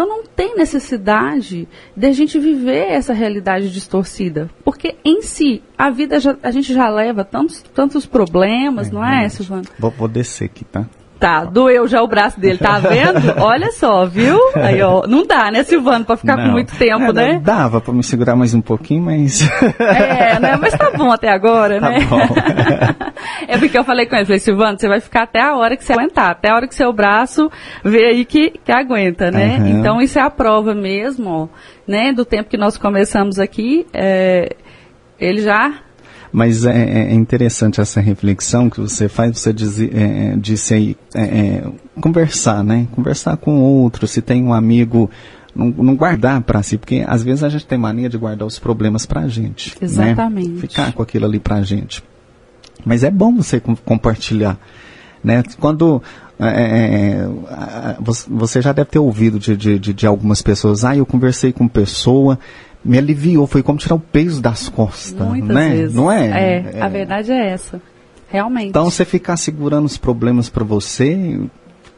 Então 0.00 0.08
não 0.08 0.24
tem 0.24 0.56
necessidade 0.56 1.68
de 1.94 2.06
a 2.06 2.12
gente 2.12 2.38
viver 2.38 2.90
essa 2.90 3.12
realidade 3.12 3.70
distorcida, 3.70 4.48
porque 4.64 4.96
em 5.04 5.20
si 5.20 5.62
a 5.76 5.90
vida 5.90 6.18
já, 6.18 6.34
a 6.42 6.50
gente 6.50 6.72
já 6.72 6.88
leva 6.88 7.22
tantos, 7.22 7.60
tantos 7.74 8.06
problemas, 8.06 8.88
é, 8.88 8.92
não 8.92 9.04
é, 9.04 9.28
Silvana? 9.28 9.64
Vou, 9.78 9.90
vou 9.90 10.08
descer 10.08 10.46
aqui, 10.46 10.64
tá? 10.64 10.88
Tá, 11.20 11.44
doeu 11.44 11.86
já 11.86 12.02
o 12.02 12.08
braço 12.08 12.40
dele, 12.40 12.56
tá 12.56 12.78
vendo? 12.78 13.20
Olha 13.44 13.70
só, 13.72 14.06
viu? 14.06 14.38
Aí, 14.54 14.80
ó, 14.80 15.06
não 15.06 15.26
dá, 15.26 15.50
né, 15.50 15.62
Silvano, 15.62 16.02
pra 16.02 16.16
ficar 16.16 16.34
não. 16.34 16.46
com 16.46 16.50
muito 16.52 16.74
tempo, 16.74 17.10
é, 17.10 17.12
né? 17.12 17.40
Dava 17.44 17.78
pra 17.78 17.92
me 17.92 18.02
segurar 18.02 18.34
mais 18.34 18.54
um 18.54 18.62
pouquinho, 18.62 19.02
mas. 19.02 19.46
É, 19.78 20.38
né? 20.38 20.56
Mas 20.56 20.72
tá 20.74 20.90
bom 20.96 21.10
até 21.10 21.28
agora, 21.28 21.78
tá 21.78 21.90
né? 21.90 21.98
Bom. 22.08 22.20
é 23.46 23.58
porque 23.58 23.78
eu 23.78 23.84
falei 23.84 24.06
com 24.06 24.16
ele, 24.16 24.24
falei, 24.24 24.38
Silvano, 24.38 24.78
você 24.78 24.88
vai 24.88 25.00
ficar 25.00 25.24
até 25.24 25.42
a 25.42 25.54
hora 25.56 25.76
que 25.76 25.84
você 25.84 25.92
aguentar, 25.92 26.30
até 26.30 26.50
a 26.50 26.54
hora 26.54 26.66
que 26.66 26.74
seu 26.74 26.90
braço 26.92 27.50
vê 27.84 28.06
aí 28.06 28.24
que, 28.24 28.54
que 28.64 28.72
aguenta, 28.72 29.30
né? 29.30 29.58
Uhum. 29.58 29.68
Então 29.68 30.00
isso 30.00 30.18
é 30.18 30.22
a 30.22 30.30
prova 30.30 30.74
mesmo, 30.74 31.28
ó, 31.30 31.48
né? 31.86 32.12
Do 32.12 32.24
tempo 32.24 32.48
que 32.48 32.56
nós 32.56 32.78
começamos 32.78 33.38
aqui, 33.38 33.86
é, 33.92 34.56
ele 35.18 35.42
já 35.42 35.74
mas 36.32 36.64
é, 36.64 36.70
é, 36.70 36.98
é, 37.10 37.14
interessante 37.14 37.80
essa 37.80 38.00
reflexão 38.00 38.70
que 38.70 38.80
você 38.80 39.08
faz, 39.08 39.38
você 39.38 39.52
diz, 39.52 39.80
é, 39.80 39.86
é 40.32 40.36
disse 40.36 40.74
aí, 40.74 40.96
é, 41.14 41.62
conversar, 42.00 42.62
né? 42.62 42.86
Conversar 42.92 43.36
com 43.36 43.60
outro, 43.60 44.06
se 44.06 44.22
tem 44.22 44.42
um 44.44 44.52
amigo 44.54 45.10
não, 45.54 45.66
não 45.70 45.96
guardar 45.96 46.40
para 46.42 46.62
si, 46.62 46.78
porque 46.78 47.04
às 47.06 47.22
vezes 47.22 47.42
a 47.42 47.48
gente 47.48 47.66
tem 47.66 47.76
mania 47.78 48.08
de 48.08 48.16
guardar 48.16 48.46
os 48.46 48.58
problemas 48.58 49.04
para 49.06 49.22
a 49.22 49.28
gente. 49.28 49.70
né? 49.70 49.76
Exatamente. 49.82 50.56
Ficar 50.60 50.92
com 50.92 51.02
aquilo 51.02 51.26
ali 51.26 51.40
para 51.40 51.56
a 51.56 51.62
gente. 51.62 52.02
Mas 52.84 53.02
é 53.02 53.10
bom 53.10 53.34
você 53.34 53.58
com- 53.60 53.76
compartilhar. 53.76 54.58
Né? 55.22 55.42
Quando 55.58 56.00
é, 56.38 56.46
é, 56.46 57.96
você- 58.00 58.62
já 58.62 58.72
deve 58.72 58.88
ter 58.90 58.98
ouvido 58.98 59.38
de, 59.38 59.56
de, 59.56 59.78
de, 59.78 59.92
de 59.92 60.06
algumas 60.06 60.40
pessoas, 60.40 60.84
ah, 60.84 60.96
eu 60.96 61.04
conversei 61.04 61.52
com 61.52 61.68
pessoa, 61.68 62.38
me 62.84 62.98
aliviou, 62.98 63.46
foi 63.46 63.62
como 63.62 63.78
tirar 63.78 63.94
o 63.94 64.00
peso 64.00 64.40
das 64.40 64.68
costas. 64.68 65.26
Muitas 65.26 65.54
né? 65.54 65.70
vezes. 65.70 65.94
Não 65.94 66.10
é? 66.10 66.72
É, 66.76 66.80
a 66.82 66.88
verdade 66.88 67.30
é 67.32 67.50
essa. 67.50 67.80
Realmente. 68.28 68.68
Então, 68.68 68.88
você 68.88 69.04
ficar 69.04 69.36
segurando 69.36 69.84
os 69.84 69.98
problemas 69.98 70.48
para 70.48 70.64
você, 70.64 71.40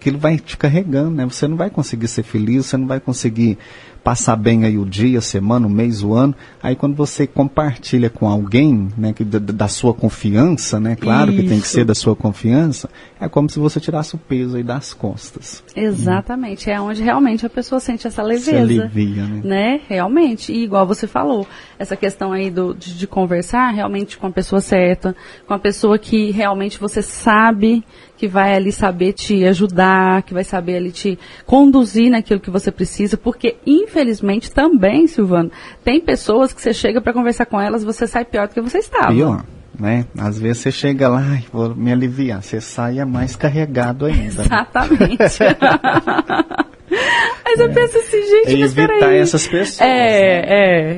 aquilo 0.00 0.18
vai 0.18 0.38
te 0.38 0.56
carregando, 0.56 1.10
né? 1.10 1.24
Você 1.26 1.46
não 1.46 1.56
vai 1.56 1.70
conseguir 1.70 2.08
ser 2.08 2.22
feliz, 2.22 2.66
você 2.66 2.76
não 2.76 2.86
vai 2.86 2.98
conseguir 2.98 3.58
passar 4.02 4.36
bem 4.36 4.64
aí 4.64 4.76
o 4.78 4.84
dia, 4.84 5.18
a 5.18 5.22
semana, 5.22 5.66
o 5.66 5.70
mês, 5.70 6.02
o 6.02 6.14
ano. 6.14 6.34
Aí 6.62 6.74
quando 6.74 6.94
você 6.94 7.26
compartilha 7.26 8.10
com 8.10 8.28
alguém, 8.28 8.88
né, 8.96 9.12
que 9.12 9.24
da, 9.24 9.38
da 9.38 9.68
sua 9.68 9.94
confiança, 9.94 10.80
né? 10.80 10.96
Claro 10.96 11.32
que 11.32 11.38
tem 11.38 11.60
que 11.60 11.66
Isso. 11.66 11.74
ser 11.74 11.84
da 11.84 11.94
sua 11.94 12.14
confiança, 12.16 12.88
é 13.20 13.28
como 13.28 13.48
se 13.48 13.58
você 13.58 13.80
tirasse 13.80 14.14
o 14.14 14.18
peso 14.18 14.56
aí 14.56 14.62
das 14.62 14.92
costas. 14.92 15.62
Exatamente. 15.74 16.70
É 16.70 16.80
onde 16.80 17.02
realmente 17.02 17.46
a 17.46 17.50
pessoa 17.50 17.80
sente 17.80 18.06
essa 18.06 18.22
Se 18.22 18.28
leveza. 18.28 18.82
alivia, 18.82 19.24
né? 19.24 19.40
né? 19.44 19.80
Realmente. 19.88 20.52
E 20.52 20.64
igual 20.64 20.86
você 20.86 21.06
falou, 21.06 21.46
essa 21.78 21.96
questão 21.96 22.32
aí 22.32 22.50
do, 22.50 22.74
de, 22.74 22.96
de 22.96 23.06
conversar 23.06 23.70
realmente 23.70 24.18
com 24.18 24.26
a 24.26 24.30
pessoa 24.30 24.60
certa, 24.60 25.14
com 25.46 25.54
a 25.54 25.58
pessoa 25.58 25.98
que 25.98 26.30
realmente 26.30 26.78
você 26.78 27.02
sabe 27.02 27.84
que 28.22 28.28
vai 28.28 28.54
ali 28.54 28.70
saber 28.70 29.14
te 29.14 29.44
ajudar, 29.46 30.22
que 30.22 30.32
vai 30.32 30.44
saber 30.44 30.76
ali 30.76 30.92
te 30.92 31.18
conduzir 31.44 32.08
naquilo 32.08 32.38
que 32.38 32.52
você 32.52 32.70
precisa, 32.70 33.16
porque 33.16 33.56
infelizmente 33.66 34.48
também, 34.48 35.08
Silvano, 35.08 35.50
tem 35.82 36.00
pessoas 36.00 36.52
que 36.52 36.62
você 36.62 36.72
chega 36.72 37.00
para 37.00 37.12
conversar 37.12 37.46
com 37.46 37.60
elas, 37.60 37.82
você 37.82 38.06
sai 38.06 38.24
pior 38.24 38.46
do 38.46 38.54
que 38.54 38.60
você 38.60 38.78
estava. 38.78 39.08
Pior, 39.08 39.44
né? 39.76 40.04
Às 40.16 40.38
vezes 40.38 40.58
você 40.58 40.70
chega 40.70 41.08
lá, 41.08 41.20
"Ai, 41.32 41.44
vou 41.52 41.74
me 41.74 41.90
aliviar, 41.90 42.44
você 42.44 42.60
sai 42.60 43.00
é 43.00 43.04
mais 43.04 43.34
carregado 43.34 44.06
ainda. 44.06 44.42
né? 44.42 44.46
Exatamente. 46.92 47.42
Aí 47.44 47.56
você 47.56 47.68
pensa 47.68 47.98
assim, 47.98 48.22
gente, 48.22 48.54
E 48.54 48.60
mas 48.60 48.76
evitar 48.78 48.98
peraí. 48.98 49.18
essas 49.18 49.46
pessoas. 49.46 49.80
né? 49.80 49.86
É, 49.88 50.44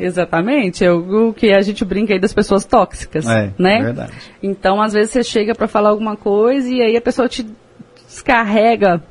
é, 0.01 0.05
exatamente. 0.05 0.85
É 0.85 0.93
o, 0.93 1.33
que 1.33 1.53
a 1.53 1.61
gente 1.63 1.85
brinca 1.85 2.13
aí 2.13 2.19
das 2.21 2.33
pessoas 2.33 2.65
tóxicas, 2.65 3.29
É, 3.29 3.51
né? 3.59 3.83
verdade. 3.83 4.13
Então, 4.43 4.81
às 4.83 4.93
vezes 4.93 5.11
você 5.13 5.23
chega 5.23 5.55
pra 5.55 5.67
falar 5.69 5.91
alguma 5.91 6.17
coisa 6.17 6.69
e 6.69 6.83
aí 6.83 6.97
a 6.97 7.01
pessoa 7.01 7.29
te 7.29 7.47
descarrega 8.07 9.03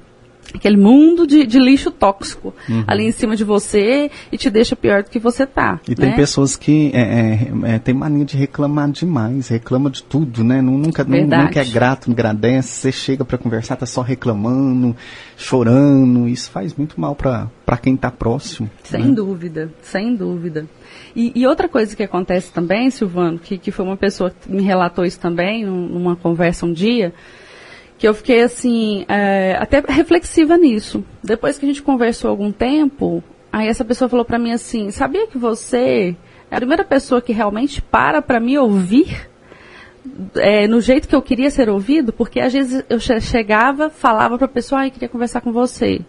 aquele 0.58 0.78
mundo 0.78 1.26
de, 1.26 1.46
de 1.46 1.60
lixo 1.60 1.90
tóxico 1.92 2.54
ali 2.88 3.06
em 3.06 3.12
cima 3.12 3.36
de 3.36 3.44
você 3.44 4.12
e 4.32 4.38
te 4.38 4.50
deixa 4.50 4.76
pior 4.76 5.04
do 5.04 5.10
que 5.10 5.20
você 5.20 5.46
tá. 5.46 5.74
Uhum. 5.74 5.80
E 5.94 5.96
tem 5.96 6.10
né? 6.10 6.16
pessoas 6.16 6.56
que 6.56 6.92
é, 6.94 7.02
é, 7.02 7.76
é, 7.76 7.80
tem 7.80 7.94
mania 7.94 8.26
de 8.26 8.38
reclamar 8.38 8.90
demais, 8.92 9.48
reclama 9.48 9.90
de 9.90 10.04
tudo, 10.04 10.44
né? 10.44 10.62
Nu- 10.62 10.78
Nunca, 10.78 11.04
Verdade. 11.04 11.44
nunca 11.46 11.62
é 11.62 11.66
grato, 11.66 12.08
não 12.08 12.14
agradece. 12.14 12.70
Você 12.70 12.92
chega 12.92 13.24
pra 13.26 13.38
conversar, 13.38 13.76
tá 13.78 13.86
só 13.86 14.02
reclamando, 14.02 14.96
chorando. 15.38 16.28
Isso 16.28 16.50
faz 16.52 16.74
muito 16.76 17.00
mal 17.00 17.16
pra 17.16 17.50
quem 17.82 17.96
tá 17.96 18.10
próximo. 18.12 18.70
Sem 18.84 19.14
dúvida, 19.14 19.72
sem 19.82 20.16
dúvida. 20.16 20.66
E, 21.16 21.32
e 21.36 21.46
outra 21.48 21.68
coisa 21.68 21.96
que 21.96 22.04
acontece 22.04 22.52
também, 22.52 22.90
Silvano, 22.90 23.38
que, 23.40 23.58
que 23.58 23.72
foi 23.72 23.86
uma 23.86 23.98
pessoa 23.98 24.30
que 24.32 24.52
me 24.52 24.62
relatou 24.64 25.06
isso 25.06 25.20
também 25.20 25.66
num- 25.66 25.88
numa 25.88 26.16
conversa 26.16 26.66
um 26.66 26.74
dia, 26.74 27.14
que 27.98 28.08
eu 28.08 28.14
fiquei 28.14 28.42
assim, 28.42 29.06
é, 29.08 29.56
até 29.60 29.82
reflexiva 29.88 30.58
nisso. 30.58 31.04
Depois 31.24 31.58
que 31.58 31.66
a 31.66 31.70
gente 31.70 31.82
conversou 31.82 32.30
algum 32.30 32.52
tempo, 32.52 33.24
aí 33.52 33.68
essa 33.68 33.86
pessoa 33.86 34.10
falou 34.10 34.26
pra 34.26 34.40
mim 34.40 34.52
assim, 34.52 34.92
sabia 34.92 35.28
que 35.28 35.38
você 35.38 36.16
é 36.52 36.56
a 36.56 36.60
primeira 36.60 36.84
pessoa 36.84 37.22
que 37.22 37.32
realmente 37.34 37.82
para 37.82 38.22
pra 38.22 38.40
me 38.40 38.58
ouvir? 38.58 39.30
é, 40.36 40.68
no 40.68 40.82
jeito 40.82 41.08
que 41.08 41.16
eu 41.16 41.22
queria 41.22 41.50
ser 41.50 41.70
ouvido, 41.70 42.12
porque 42.12 42.42
às 42.42 42.52
vezes 42.52 42.84
eu 42.90 43.00
che- 43.00 43.22
chegava, 43.22 43.90
falava 43.90 44.38
pra 44.38 44.50
pessoa, 44.50 44.82
ai, 44.82 44.92
queria 44.92 45.08
conversar 45.08 45.40
com 45.40 45.54
você. 45.54 46.02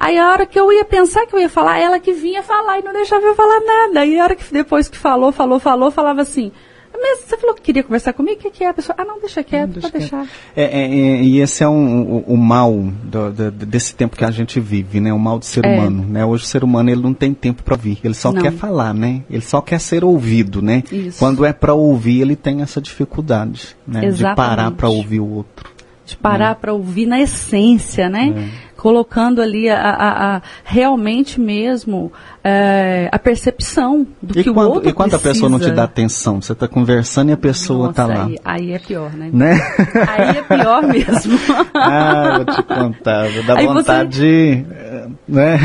Aí 0.00 0.18
a 0.18 0.28
hora 0.30 0.44
que 0.44 0.58
eu 0.58 0.70
ia 0.72 0.84
pensar 0.84 1.26
que 1.26 1.34
eu 1.34 1.40
ia 1.40 1.48
falar, 1.48 1.78
ela 1.78 2.00
que 2.00 2.12
vinha 2.12 2.42
falar 2.42 2.80
e 2.80 2.82
não 2.82 2.92
deixava 2.92 3.24
eu 3.24 3.36
falar 3.36 3.60
nada. 3.60 4.00
Aí 4.00 4.18
a 4.18 4.24
hora 4.24 4.34
que 4.34 4.52
depois 4.52 4.88
que 4.88 4.98
falou, 4.98 5.30
falou, 5.30 5.58
falou, 5.60 5.90
falava 5.92 6.20
assim, 6.22 6.50
mas 7.00 7.20
você 7.20 7.36
falou 7.36 7.54
que 7.54 7.62
queria 7.62 7.82
conversar 7.82 8.12
comigo? 8.12 8.38
O 8.38 8.42
que, 8.42 8.50
que 8.50 8.64
é? 8.64 8.68
A 8.68 8.74
pessoa, 8.74 8.94
ah, 8.98 9.04
não, 9.04 9.20
deixa 9.20 9.42
quieto, 9.42 9.70
Deixa 9.72 9.88
pode 9.88 9.98
deixar. 10.00 10.26
É, 10.54 10.64
é, 10.64 10.84
é, 10.84 11.22
e 11.22 11.40
esse 11.40 11.62
é 11.62 11.68
um, 11.68 12.02
o, 12.02 12.18
o 12.34 12.36
mal 12.36 12.72
do- 13.02 13.32
do- 13.32 13.50
desse 13.50 13.94
tempo 13.94 14.16
que 14.16 14.24
a 14.24 14.30
gente 14.30 14.58
vive, 14.60 15.00
né? 15.00 15.12
O 15.12 15.18
mal 15.18 15.38
do 15.38 15.44
ser 15.44 15.64
É. 15.64 15.68
humano, 15.78 16.04
né? 16.08 16.24
Hoje 16.24 16.44
o 16.44 16.46
ser 16.46 16.64
humano 16.64 16.90
ele 16.90 17.02
não 17.02 17.14
tem 17.14 17.32
tempo 17.34 17.62
para 17.62 17.74
ouvir, 17.74 17.98
ele 18.04 18.14
só 18.14 18.32
Não. 18.32 18.40
quer 18.40 18.52
falar, 18.52 18.94
né? 18.94 19.22
Ele 19.30 19.42
só 19.42 19.60
quer 19.60 19.80
ser 19.80 20.04
ouvido, 20.04 20.60
né? 20.62 20.82
Isso. 20.90 21.18
Quando 21.18 21.44
é 21.44 21.52
para 21.52 21.74
ouvir, 21.74 22.20
ele 22.20 22.36
tem 22.36 22.62
essa 22.62 22.80
dificuldade, 22.80 23.76
né? 23.86 24.00
De 24.00 24.06
Exatamente. 24.06 24.36
parar 24.36 24.70
para 24.72 24.88
ouvir 24.88 25.20
o 25.20 25.28
outro. 25.28 25.75
De 26.06 26.16
parar 26.16 26.54
pra 26.54 26.72
ouvir 26.72 27.04
na 27.04 27.18
essência, 27.20 28.08
né? 28.08 28.50
Colocando 28.76 29.42
ali 29.42 29.68
a, 29.68 29.76
a- 29.80 30.36
a- 30.36 30.42
realmente 30.64 31.40
mesmo 31.40 32.12
é, 32.44 33.08
a 33.10 33.18
percepção 33.18 34.06
do 34.22 34.38
E 34.38 34.44
que 34.44 34.50
o 34.50 34.54
quando, 34.54 34.68
outro 34.70 34.88
e 34.90 34.92
quando 34.92 35.14
a 35.14 35.18
pessoa 35.18 35.48
não 35.50 35.58
te 35.58 35.62
precisa. 35.62 35.76
dá 35.76 35.82
atenção? 35.84 36.40
Você 36.40 36.54
tá 36.54 36.68
conversando 36.68 37.30
e 37.30 37.32
a 37.32 37.36
pessoa 37.36 37.88
Nossa, 37.88 37.94
tá 37.94 38.06
lá. 38.06 38.26
Aí, 38.26 38.38
aí 38.44 38.72
é 38.72 38.78
pior, 38.78 39.10
né? 39.14 39.30
Né? 39.32 39.54
Aí 40.06 40.36
é 40.38 40.42
pior 40.42 40.82
mesmo. 40.82 41.36
ah, 41.74 42.42
vou 42.44 42.54
te 42.54 42.62
contar, 42.62 43.28
vou 43.30 43.42
dar 43.42 43.58
Aí 43.58 43.66
você- 43.66 43.74
vontade 43.74 44.10
de. 44.10 44.64
Né? 45.28 45.58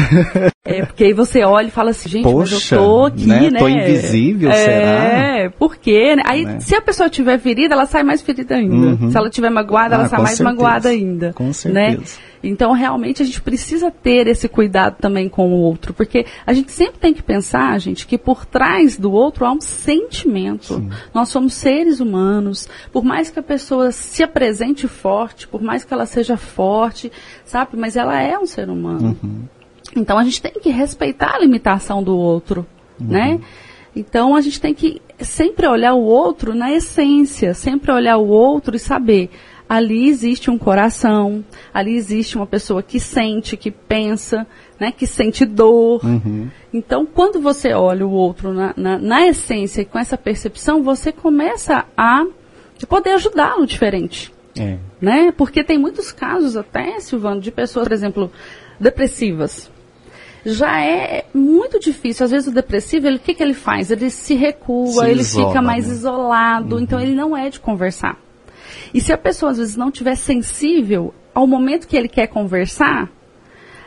É, 0.64 0.86
porque 0.86 1.06
aí 1.06 1.14
você 1.14 1.44
olha 1.44 1.68
e 1.68 1.72
fala 1.72 1.90
assim, 1.92 2.08
gente, 2.10 2.24
mas 2.24 2.34
Poxa, 2.34 2.76
eu 2.76 2.80
tô 2.82 3.06
aqui, 3.06 3.26
né? 3.26 3.50
né? 3.50 3.60
Tô 3.60 3.68
invisível, 3.68 4.50
é, 4.52 4.54
será? 4.54 5.04
É, 5.44 5.50
por 5.50 5.76
quê? 5.78 6.16
né? 6.16 6.24
Aí, 6.26 6.46
Né? 6.46 6.60
se 6.60 6.76
a 6.76 6.82
pessoa 6.82 7.10
tiver 7.10 7.40
ferida, 7.40 7.74
ela 7.74 7.86
sai 7.86 8.04
mais 8.04 8.22
ferida 8.22 8.56
ainda. 8.56 8.74
Uhum. 9.04 9.12
Se 9.12 9.18
ela 9.18 9.30
tiver 9.30 9.50
magoada, 9.50 9.96
ela 9.96 10.04
Ah, 10.06 10.08
sai 10.10 10.20
mais 10.20 10.38
certeza. 10.38 10.50
magoada 10.56 10.90
ainda. 10.90 11.34
Com 11.34 11.52
Né? 11.66 11.98
Então, 12.44 12.72
realmente, 12.72 13.22
a 13.22 13.26
gente 13.26 13.42
precisa 13.42 13.92
ter 13.92 14.28
esse 14.28 14.48
cuidado 14.48 14.98
também 15.00 15.30
com 15.30 15.54
o 15.54 15.58
outro, 15.60 15.94
porque 15.94 16.26
a 16.46 16.54
gente 16.54 16.72
sempre 16.72 17.00
tem 17.00 17.14
que 17.14 17.22
pensar, 17.22 17.80
gente, 17.80 18.08
que 18.08 18.18
por 18.18 18.46
trás 18.46 18.98
do 18.98 19.12
outro 19.12 19.46
há 19.46 19.52
um 19.52 19.62
sentimento. 19.62 20.84
Nós 21.14 21.30
somos 21.30 21.54
seres 21.54 22.00
humanos. 22.00 22.68
Por 22.92 23.04
mais 23.04 23.30
que 23.30 23.40
a 23.40 23.44
pessoa 23.44 23.92
se 23.92 24.24
apresente 24.24 24.88
forte, 24.88 25.48
por 25.48 25.62
mais 25.62 25.84
que 25.84 25.94
ela 25.94 26.06
seja 26.06 26.36
forte, 26.36 27.12
sabe? 27.46 27.78
Mas 27.78 27.96
ela 27.96 28.20
é 28.20 28.38
um 28.38 28.46
ser 28.46 28.70
humano. 28.70 29.18
Então 29.96 30.18
a 30.18 30.24
gente 30.24 30.42
tem 30.42 30.54
que 30.54 30.70
respeitar 30.70 31.36
a 31.36 31.40
limitação 31.40 32.02
do 32.02 32.18
outro, 32.18 32.66
né? 33.00 33.40
Então 33.96 34.36
a 34.36 34.42
gente 34.42 34.60
tem 34.60 34.74
que 34.74 35.02
sempre 35.20 35.68
olhar 35.68 35.94
o 35.94 36.02
outro 36.02 36.56
na 36.56 36.72
essência, 36.72 37.54
sempre 37.54 37.92
olhar 37.92 38.18
o 38.18 38.28
outro 38.28 38.76
e 38.76 38.80
saber 38.80 39.30
ali 39.74 40.10
existe 40.10 40.52
um 40.52 40.58
coração, 40.58 41.46
ali 41.74 41.96
existe 41.96 42.36
uma 42.36 42.46
pessoa 42.46 42.84
que 42.84 43.00
sente, 43.00 43.56
que 43.56 43.72
pensa, 43.72 44.46
né, 44.78 44.92
que 44.92 45.08
sente 45.08 45.46
dor. 45.46 46.02
Então 46.74 47.06
quando 47.06 47.40
você 47.40 47.72
olha 47.74 48.06
o 48.06 48.12
outro 48.12 48.54
na, 48.54 48.74
na, 48.76 48.98
na 48.98 49.28
essência 49.28 49.82
e 49.82 49.86
com 49.86 49.98
essa 49.98 50.18
percepção, 50.18 50.84
você 50.84 51.14
começa 51.14 51.86
a 51.96 52.26
poder 52.90 53.12
ajudá-lo 53.12 53.66
diferente 53.66 54.34
É. 54.60 54.78
né? 55.00 55.32
Porque 55.38 55.64
tem 55.64 55.78
muitos 55.78 56.12
casos 56.12 56.58
até, 56.58 57.00
Silvano, 57.00 57.40
de 57.40 57.50
pessoas, 57.52 57.88
por 57.88 57.94
exemplo, 57.94 58.30
depressivas. 58.78 59.72
Já 60.46 60.82
é 60.82 61.24
muito 61.34 61.80
difícil. 61.80 62.26
Às 62.26 62.32
vezes 62.32 62.48
o 62.50 62.52
depressivo, 62.52 63.08
ele, 63.08 63.18
o 63.18 63.20
que, 63.20 63.34
que 63.36 63.44
ele 63.44 63.54
faz? 63.54 63.90
Ele 63.92 64.10
se 64.10 64.34
recua, 64.36 65.04
Se 65.06 65.10
ele 65.10 65.22
isola, 65.22 65.48
fica 65.48 65.62
mais 65.62 65.88
né? 65.88 65.94
isolado, 65.94 66.80
então 66.80 67.00
ele 67.00 67.14
não 67.16 67.38
é 67.38 67.50
de 67.50 67.60
conversar. 67.60 68.18
E 68.94 69.02
se 69.02 69.12
a 69.12 69.18
pessoa 69.18 69.52
às 69.52 69.58
vezes 69.58 69.76
não 69.76 69.92
tiver 69.92 70.16
sensível 70.16 71.14
ao 71.34 71.48
momento 71.48 71.88
que 71.88 71.96
ele 71.96 72.08
quer 72.08 72.28
conversar, 72.28 73.10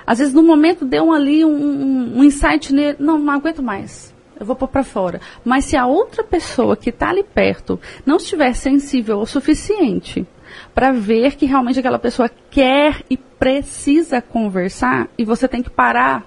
às 0.06 0.18
vezes 0.18 0.34
no 0.34 0.42
momento 0.42 0.84
deu 0.84 1.12
ali 1.12 1.44
um, 1.44 2.18
um, 2.18 2.24
insight 2.24 2.72
nele, 2.72 2.96
não, 2.98 3.18
não 3.18 3.32
aguento 3.32 3.62
mais. 3.62 4.14
Eu 4.38 4.44
vou 4.44 4.56
pôr 4.56 4.68
pra 4.68 4.82
fora. 4.82 5.20
Mas 5.44 5.64
se 5.64 5.76
a 5.76 5.86
outra 5.86 6.24
pessoa 6.24 6.76
que 6.76 6.90
está 6.90 7.10
ali 7.10 7.22
perto 7.22 7.80
não 8.04 8.16
estiver 8.16 8.52
sensível 8.54 9.20
o 9.20 9.26
suficiente 9.26 10.26
para 10.74 10.92
ver 10.92 11.36
que 11.36 11.46
realmente 11.46 11.78
aquela 11.78 11.98
pessoa 11.98 12.30
quer 12.50 13.02
e 13.08 13.16
precisa 13.16 14.20
conversar 14.20 15.08
e 15.16 15.24
você 15.24 15.48
tem 15.48 15.62
que 15.62 15.70
parar 15.70 16.26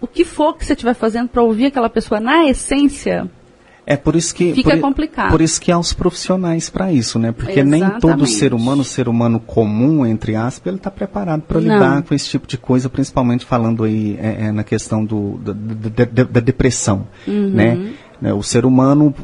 o 0.00 0.06
que 0.06 0.24
for 0.24 0.56
que 0.56 0.64
você 0.64 0.74
estiver 0.74 0.94
fazendo 0.94 1.28
para 1.28 1.42
ouvir 1.42 1.66
aquela 1.66 1.90
pessoa 1.90 2.20
na 2.20 2.46
essência, 2.46 3.28
É 3.90 3.96
por 3.96 4.14
isso 4.14 4.34
que 4.34 4.52
Fica 4.52 4.72
por, 4.72 4.80
complicado. 4.80 5.30
Por 5.30 5.40
isso 5.40 5.58
que 5.58 5.72
há 5.72 5.78
os 5.78 5.94
profissionais 5.94 6.68
para 6.68 6.92
isso, 6.92 7.18
né? 7.18 7.32
Porque 7.32 7.64
nem 7.64 7.80
todo 7.80 7.94
Exatamente. 8.24 8.30
ser 8.32 8.52
humano, 8.52 8.84
ser 8.84 9.08
humano 9.08 9.40
comum 9.40 10.04
entre 10.04 10.36
aspas, 10.36 10.66
ele 10.66 10.76
está 10.76 10.90
preparado 10.90 11.40
para 11.40 11.58
lidar 11.58 12.02
com 12.02 12.14
esse 12.14 12.28
tipo 12.28 12.46
de 12.46 12.58
coisa, 12.58 12.90
principalmente 12.90 13.46
falando 13.46 13.84
aí 13.84 14.18
é, 14.20 14.44
é, 14.48 14.52
na 14.52 14.62
questão 14.62 15.02
do, 15.02 15.38
da, 15.38 15.52
da- 15.54 16.04
da- 16.04 16.24
da 16.24 16.40
depressão, 16.40 17.06
Uhum. 17.26 17.48
né? 17.48 17.92
Né, 18.20 18.32
O 18.34 18.42
ser 18.42 18.66
humano 18.66 19.14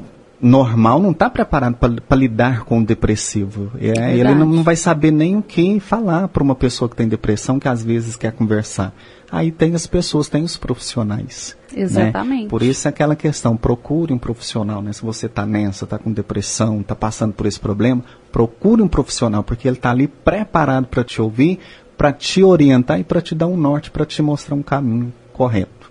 normal 0.40 1.00
não 1.00 1.10
está 1.10 1.28
preparado 1.30 1.76
para 1.76 2.16
lidar 2.16 2.64
com 2.64 2.78
o 2.80 2.84
depressivo. 2.84 3.70
É, 3.78 4.14
ele 4.16 4.34
não, 4.34 4.46
não, 4.46 4.62
vai 4.62 4.76
saber 4.76 5.10
nem 5.10 5.36
o 5.36 5.42
que 5.42 5.78
falar 5.80 6.28
para 6.28 6.42
uma 6.42 6.54
pessoa 6.54 6.88
que 6.88 6.96
tem 6.96 7.06
depressão, 7.08 7.58
que 7.58 7.68
às 7.68 7.82
vezes 7.84 8.16
quer 8.16 8.32
conversar. 8.32 8.94
Aí 9.34 9.50
tem 9.50 9.74
as 9.74 9.84
pessoas, 9.84 10.28
tem 10.28 10.44
os 10.44 10.56
profissionais. 10.56 11.56
Né? 11.72 11.82
Exatamente. 11.82 12.44
Né? 12.44 12.48
Por 12.48 12.62
isso 12.62 12.86
é 12.86 12.90
aquela 12.90 13.16
questão, 13.16 13.56
procure 13.56 14.12
um 14.12 14.18
profissional, 14.18 14.80
né? 14.80 14.92
Se 14.92 15.02
você 15.02 15.26
está 15.26 15.44
nessa, 15.44 15.82
está 15.84 15.98
com 15.98 16.12
depressão, 16.12 16.80
está 16.80 16.94
passando 16.94 17.32
por 17.32 17.44
esse 17.44 17.58
problema, 17.58 18.04
procure 18.30 18.80
um 18.80 18.86
profissional, 18.86 19.42
porque 19.42 19.66
ele 19.66 19.76
está 19.76 19.90
ali 19.90 20.06
preparado 20.06 20.86
para 20.86 21.02
te 21.02 21.20
ouvir, 21.20 21.58
para 21.96 22.12
te 22.12 22.44
orientar 22.44 23.00
e 23.00 23.02
para 23.02 23.20
te 23.20 23.34
dar 23.34 23.48
um 23.48 23.56
norte, 23.56 23.90
para 23.90 24.06
te 24.06 24.22
mostrar 24.22 24.54
um 24.54 24.62
caminho 24.62 25.12
correto. 25.32 25.83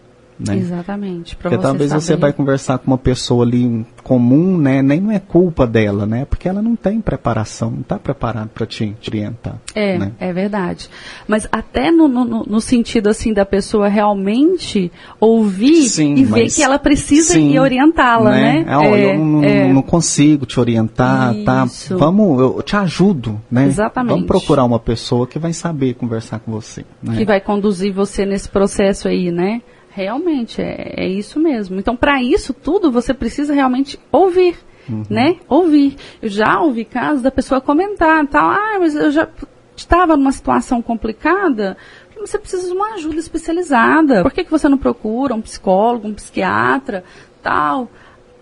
Né? 0.46 0.58
Exatamente. 0.58 1.36
Porque 1.36 1.58
talvez 1.58 1.90
saber. 1.90 2.02
você 2.02 2.16
vai 2.16 2.34
conversar 2.34 2.78
com 2.78 2.88
uma 2.88 2.98
pessoa 2.98 3.46
ali 3.46 3.86
comum, 4.04 4.58
né? 4.58 4.82
Nem 4.82 5.00
não 5.00 5.12
é 5.12 5.20
culpa 5.20 5.66
dela, 5.66 6.06
né? 6.06 6.26
Porque 6.26 6.50
ela 6.50 6.62
não 6.62 6.76
tem 6.76 7.00
preparação, 7.00 7.72
não 7.72 7.82
está 7.82 7.98
preparada 7.98 8.50
para 8.54 8.66
te, 8.66 8.96
te, 9.00 9.10
orientar. 9.10 9.56
É, 9.74 9.98
né? 9.98 10.12
é 10.20 10.34
verdade. 10.34 10.90
Mas 11.28 11.48
até 11.52 11.92
no, 11.92 12.08
no, 12.08 12.44
no, 12.44 12.62
sentido 12.62 13.08
assim 13.08 13.34
da 13.34 13.46
pessoa 13.46 13.88
realmente 13.88 14.92
ouvir 15.20 15.88
sim, 15.88 16.16
e 16.16 16.26
ver 16.26 16.50
que 16.50 16.62
ela 16.62 16.78
precisa 16.78 17.34
sim, 17.34 17.54
e 17.54 17.60
orientá-la, 17.60 18.32
né? 18.32 18.64
né? 18.64 18.66
É, 18.68 18.86
é, 18.86 19.16
eu 19.16 19.20
não, 19.20 19.44
é. 19.44 19.74
não, 19.74 19.82
consigo 19.82 20.46
te 20.46 20.60
orientar, 20.60 21.34
tá? 21.46 21.64
Isso. 21.66 21.90
tá? 21.90 21.96
Vamos, 21.96 22.40
eu 22.40 22.62
te 22.62 22.76
ajudo, 22.76 23.40
né? 23.50 23.66
Exatamente. 23.66 24.14
Vamos 24.14 24.28
procurar 24.28 24.66
uma 24.66 24.80
pessoa 24.80 25.26
que 25.26 25.40
vai 25.40 25.54
saber 25.54 25.94
conversar 25.94 26.40
com 26.40 26.52
você. 26.52 26.86
Né? 27.02 27.18
Que 27.18 27.26
vai 27.26 27.40
conduzir 27.40 27.94
você 27.94 28.26
nesse 28.26 28.50
processo 28.50 29.08
aí, 29.08 29.32
né? 29.32 29.62
Realmente, 29.96 30.62
é, 30.62 30.94
é 30.98 31.08
isso 31.08 31.40
mesmo. 31.40 31.80
Então, 31.80 31.96
para 31.96 32.22
isso 32.22 32.54
tudo, 32.54 32.92
você 32.92 33.14
precisa 33.14 33.54
realmente 33.54 34.00
ouvir, 34.12 34.58
uhum. 34.90 35.04
né? 35.10 35.38
Ouvir. 35.48 35.96
Eu 36.22 36.30
já 36.30 36.60
ouvi 36.62 36.84
casos 36.84 37.22
da 37.22 37.30
pessoa 37.30 37.62
comentar, 37.62 38.26
tal, 38.28 38.50
ah, 38.50 38.78
mas 38.80 38.96
eu 38.96 39.12
já 39.12 39.28
estava 39.76 40.18
numa 40.18 40.32
situação 40.32 40.82
complicada, 40.82 41.78
você 42.20 42.40
precisa 42.40 42.68
de 42.68 42.74
uma 42.74 42.94
ajuda 42.96 43.20
especializada. 43.20 44.24
Por 44.24 44.32
que, 44.32 44.44
que 44.44 44.52
você 44.52 44.68
não 44.70 44.78
procura 44.78 45.36
um 45.36 45.42
psicólogo, 45.42 46.08
um 46.08 46.14
psiquiatra, 46.14 47.04
tal? 47.42 47.90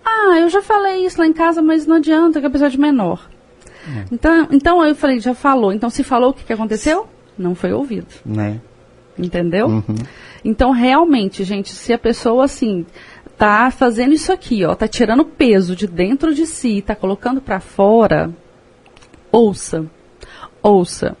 Ah, 0.04 0.38
eu 0.38 0.48
já 0.48 0.62
falei 0.62 1.04
isso 1.04 1.20
lá 1.20 1.26
em 1.26 1.32
casa, 1.32 1.60
mas 1.60 1.86
não 1.86 1.96
adianta, 1.96 2.40
que 2.40 2.46
a 2.46 2.50
pessoa 2.50 2.68
é 2.68 2.70
de 2.70 2.80
menor. 2.80 3.28
É. 3.88 4.04
Então, 4.12 4.48
então 4.50 4.84
eu 4.84 4.94
falei, 4.94 5.20
já 5.20 5.34
falou. 5.34 5.72
Então 5.72 5.90
se 5.90 6.02
falou, 6.02 6.30
o 6.30 6.32
que, 6.32 6.44
que 6.44 6.52
aconteceu? 6.52 7.06
Não 7.36 7.54
foi 7.54 7.72
ouvido. 7.72 8.06
Né? 8.24 8.60
Entendeu? 9.18 9.66
Uhum. 9.66 9.96
Então, 10.44 10.70
realmente, 10.70 11.44
gente, 11.44 11.70
se 11.70 11.92
a 11.92 11.98
pessoa, 11.98 12.44
assim, 12.44 12.84
tá 13.36 13.70
fazendo 13.70 14.12
isso 14.12 14.32
aqui, 14.32 14.64
ó, 14.64 14.74
tá 14.74 14.86
tirando 14.86 15.24
peso 15.24 15.74
de 15.74 15.86
dentro 15.86 16.34
de 16.34 16.46
si, 16.46 16.80
tá 16.80 16.94
colocando 16.94 17.40
para 17.40 17.60
fora, 17.60 18.32
ouça. 19.30 19.86
Ouça. 20.62 21.16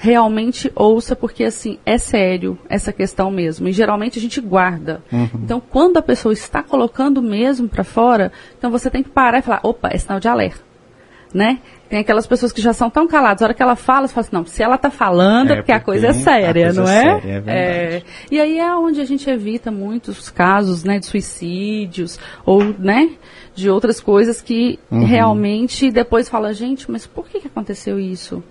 Realmente 0.00 0.70
ouça, 0.76 1.16
porque 1.16 1.42
assim, 1.42 1.78
é 1.84 1.98
sério 1.98 2.56
essa 2.68 2.92
questão 2.92 3.30
mesmo. 3.30 3.66
E 3.66 3.72
geralmente 3.72 4.18
a 4.18 4.22
gente 4.22 4.40
guarda. 4.40 5.02
Uhum. 5.10 5.28
Então, 5.42 5.60
quando 5.60 5.96
a 5.96 6.02
pessoa 6.02 6.32
está 6.32 6.62
colocando 6.62 7.20
mesmo 7.22 7.68
para 7.68 7.82
fora, 7.82 8.30
então 8.56 8.70
você 8.70 8.90
tem 8.90 9.02
que 9.02 9.08
parar 9.08 9.38
e 9.38 9.42
falar, 9.42 9.60
opa, 9.62 9.88
é 9.90 9.98
sinal 9.98 10.20
de 10.20 10.28
alerta. 10.28 10.62
Né? 11.32 11.60
Tem 11.88 12.00
aquelas 12.00 12.26
pessoas 12.26 12.52
que 12.52 12.60
já 12.60 12.74
são 12.74 12.90
tão 12.90 13.08
caladas. 13.08 13.40
A 13.42 13.46
hora 13.46 13.54
que 13.54 13.62
ela 13.62 13.74
fala, 13.74 14.06
você 14.06 14.14
fala 14.14 14.26
assim, 14.26 14.36
não, 14.36 14.44
se 14.44 14.62
ela 14.62 14.74
está 14.74 14.90
falando, 14.90 15.52
é 15.52 15.56
porque, 15.56 15.72
a 15.72 15.80
coisa 15.80 16.08
é 16.08 16.12
séria, 16.12 16.64
coisa 16.66 16.82
não 16.82 16.88
é? 16.88 16.98
é? 16.98 17.20
Séria, 17.20 17.44
é, 17.46 17.52
é 17.96 18.02
E 18.30 18.38
aí 18.38 18.58
é 18.58 18.76
onde 18.76 19.00
a 19.00 19.04
gente 19.04 19.28
evita 19.30 19.70
muitos 19.70 20.28
casos, 20.28 20.84
né, 20.84 20.98
de 20.98 21.06
suicídios, 21.06 22.18
ou, 22.44 22.62
né, 22.62 23.12
de 23.54 23.70
outras 23.70 24.00
coisas 24.00 24.42
que 24.42 24.78
uhum. 24.90 25.04
realmente 25.04 25.90
depois 25.90 26.28
fala, 26.28 26.52
gente, 26.52 26.90
mas 26.90 27.06
por 27.06 27.26
que, 27.26 27.40
que 27.40 27.46
aconteceu 27.48 27.98
isso? 27.98 28.42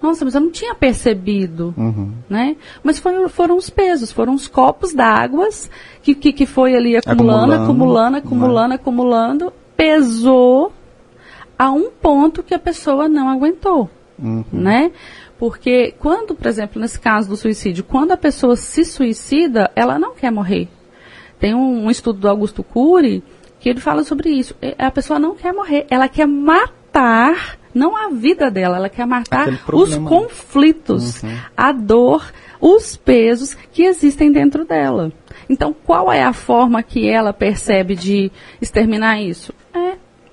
Nossa, 0.00 0.24
mas 0.24 0.34
eu 0.34 0.40
não 0.40 0.50
tinha 0.50 0.74
percebido, 0.74 1.74
uhum. 1.76 2.12
né? 2.30 2.54
Mas 2.84 3.00
foi, 3.00 3.28
foram 3.28 3.56
os 3.56 3.68
pesos, 3.68 4.12
foram 4.12 4.32
os 4.32 4.46
copos 4.46 4.94
d'água 4.94 5.48
que, 6.02 6.14
que, 6.14 6.32
que 6.32 6.46
foi 6.46 6.76
ali 6.76 6.96
acumulando, 6.96 7.54
acumulando, 7.54 7.54
acumulando, 7.54 8.16
acumulando, 8.16 8.74
acumulando, 8.74 9.52
pesou 9.76 10.72
a 11.58 11.70
um 11.70 11.90
ponto 11.90 12.42
que 12.42 12.54
a 12.54 12.58
pessoa 12.58 13.08
não 13.08 13.28
aguentou, 13.28 13.90
uhum. 14.18 14.44
né? 14.52 14.92
Porque 15.38 15.94
quando, 15.98 16.34
por 16.34 16.46
exemplo, 16.46 16.80
nesse 16.80 16.98
caso 16.98 17.28
do 17.28 17.36
suicídio, 17.36 17.84
quando 17.84 18.12
a 18.12 18.16
pessoa 18.16 18.56
se 18.56 18.84
suicida, 18.84 19.70
ela 19.74 19.98
não 19.98 20.14
quer 20.14 20.30
morrer. 20.30 20.68
Tem 21.38 21.54
um, 21.54 21.86
um 21.86 21.90
estudo 21.90 22.20
do 22.20 22.28
Augusto 22.28 22.62
Cury 22.62 23.22
que 23.60 23.68
ele 23.68 23.80
fala 23.80 24.04
sobre 24.04 24.30
isso. 24.30 24.54
A 24.78 24.90
pessoa 24.90 25.18
não 25.18 25.34
quer 25.34 25.52
morrer, 25.52 25.86
ela 25.90 26.08
quer 26.08 26.26
matar 26.26 27.58
não 27.74 27.96
a 27.96 28.08
vida 28.08 28.50
dela, 28.50 28.76
ela 28.76 28.88
quer 28.88 29.06
matar 29.06 29.48
os 29.72 29.96
conflitos, 29.96 31.22
uhum. 31.22 31.36
a 31.56 31.70
dor, 31.70 32.32
os 32.60 32.96
pesos 32.96 33.54
que 33.72 33.84
existem 33.84 34.32
dentro 34.32 34.64
dela. 34.64 35.12
Então, 35.48 35.74
qual 35.84 36.12
é 36.12 36.22
a 36.22 36.32
forma 36.32 36.82
que 36.82 37.08
ela 37.08 37.32
percebe 37.32 37.94
de 37.94 38.32
exterminar 38.60 39.22
isso? 39.22 39.52
É 39.72 39.87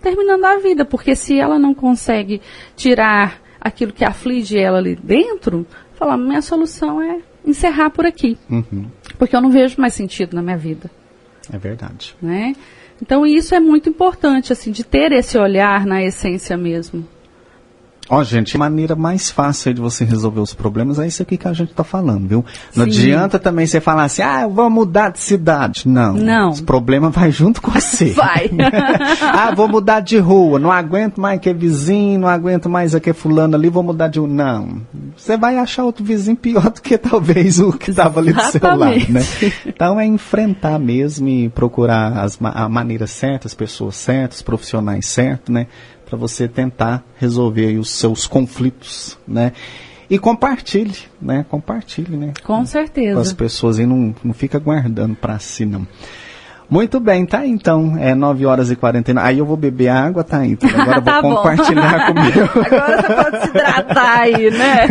terminando 0.05 0.45
a 0.45 0.59
vida, 0.59 0.85
porque 0.85 1.15
se 1.15 1.39
ela 1.39 1.57
não 1.57 1.73
consegue 1.73 2.39
tirar 2.75 3.41
aquilo 3.59 3.91
que 3.91 4.05
aflige 4.05 4.55
ela 4.55 4.77
ali 4.77 4.95
dentro, 4.95 5.65
falar, 5.95 6.15
minha 6.15 6.43
solução 6.43 7.01
é 7.01 7.21
encerrar 7.43 7.89
por 7.89 8.05
aqui. 8.05 8.37
Uhum. 8.47 8.85
Porque 9.17 9.35
eu 9.35 9.41
não 9.41 9.49
vejo 9.49 9.81
mais 9.81 9.95
sentido 9.95 10.35
na 10.35 10.43
minha 10.43 10.57
vida. 10.57 10.91
É 11.51 11.57
verdade. 11.57 12.15
Né? 12.21 12.55
Então 13.01 13.25
isso 13.25 13.55
é 13.55 13.59
muito 13.59 13.89
importante, 13.89 14.53
assim, 14.53 14.71
de 14.71 14.83
ter 14.83 15.11
esse 15.11 15.39
olhar 15.39 15.87
na 15.87 16.03
essência 16.03 16.55
mesmo. 16.55 17.03
Ó, 18.07 18.19
oh, 18.19 18.23
gente, 18.23 18.55
a 18.55 18.59
maneira 18.59 18.95
mais 18.95 19.31
fácil 19.31 19.73
de 19.73 19.81
você 19.81 20.05
resolver 20.05 20.39
os 20.39 20.53
problemas 20.53 20.99
é 20.99 21.07
isso 21.07 21.23
aqui 21.23 21.37
que 21.37 21.47
a 21.47 21.53
gente 21.53 21.71
está 21.71 21.83
falando, 21.83 22.27
viu? 22.27 22.45
Não 22.75 22.85
Sim. 22.85 22.91
adianta 22.91 23.39
também 23.39 23.65
você 23.65 23.81
falar 23.81 24.03
assim, 24.03 24.21
ah, 24.21 24.43
eu 24.43 24.49
vou 24.51 24.69
mudar 24.69 25.09
de 25.09 25.19
cidade. 25.19 25.87
Não. 25.87 26.13
Não. 26.13 26.49
Os 26.49 26.61
problemas 26.61 27.13
vai 27.13 27.31
junto 27.31 27.61
com 27.61 27.71
você. 27.71 28.11
Vai. 28.15 28.49
ah, 29.21 29.53
vou 29.55 29.67
mudar 29.67 29.99
de 29.99 30.17
rua, 30.17 30.59
não 30.59 30.71
aguento 30.71 31.19
mais 31.19 31.39
que 31.39 31.49
é 31.49 31.53
vizinho, 31.53 32.19
não 32.19 32.27
aguento 32.27 32.69
mais 32.69 32.93
aquele 32.93 33.15
fulano 33.15 33.55
ali, 33.55 33.69
vou 33.69 33.83
mudar 33.83 34.07
de 34.07 34.19
rua. 34.19 34.27
Não. 34.27 34.81
Você 35.17 35.35
vai 35.35 35.57
achar 35.57 35.83
outro 35.83 36.03
vizinho 36.03 36.37
pior 36.37 36.69
do 36.69 36.81
que 36.81 36.97
talvez 36.97 37.59
o 37.59 37.73
que 37.73 37.89
estava 37.89 38.19
ali 38.19 38.33
do 38.33 38.41
seu 38.41 38.61
lado, 38.75 39.11
né? 39.11 39.21
Então 39.65 39.99
é 39.99 40.05
enfrentar 40.05 40.77
mesmo 40.79 41.27
e 41.27 41.49
procurar 41.49 42.19
as, 42.19 42.37
a 42.41 42.69
maneira 42.69 43.07
certa, 43.07 43.47
as 43.47 43.53
pessoas 43.53 43.95
certas, 43.95 44.37
os 44.37 44.43
profissionais 44.43 45.07
certos, 45.07 45.53
né? 45.53 45.67
Para 46.05 46.17
você 46.17 46.47
tentar 46.47 47.03
resolver 47.17 47.77
os 47.77 47.89
seus 47.89 48.27
conflitos, 48.27 49.17
né? 49.27 49.51
E 50.09 50.19
compartilhe, 50.19 50.97
né? 51.19 51.45
Compartilhe, 51.49 52.15
né? 52.15 52.33
Com 52.43 52.65
certeza. 52.65 53.15
Com 53.15 53.21
as 53.21 53.33
pessoas 53.33 53.79
e 53.79 53.85
não, 53.85 54.13
não 54.23 54.33
fica 54.33 54.59
guardando 54.59 55.15
para 55.15 55.39
si, 55.39 55.65
não. 55.65 55.87
Muito 56.69 56.99
bem, 56.99 57.25
tá 57.25 57.45
então. 57.45 57.95
É 57.97 58.15
9 58.15 58.45
horas 58.45 58.71
e 58.71 58.75
49. 58.75 59.27
Aí 59.27 59.39
eu 59.39 59.45
vou 59.45 59.55
beber 59.55 59.89
água, 59.89 60.23
tá 60.23 60.45
então. 60.45 60.69
Agora 60.69 61.01
tá 61.01 61.21
vou 61.21 61.35
compartilhar 61.35 62.07
comigo. 62.07 62.39
Agora 62.65 63.01
você 63.01 63.13
pode 63.13 63.41
se 63.41 63.49
hidratar 63.49 64.19
aí, 64.19 64.51
né? 64.51 64.87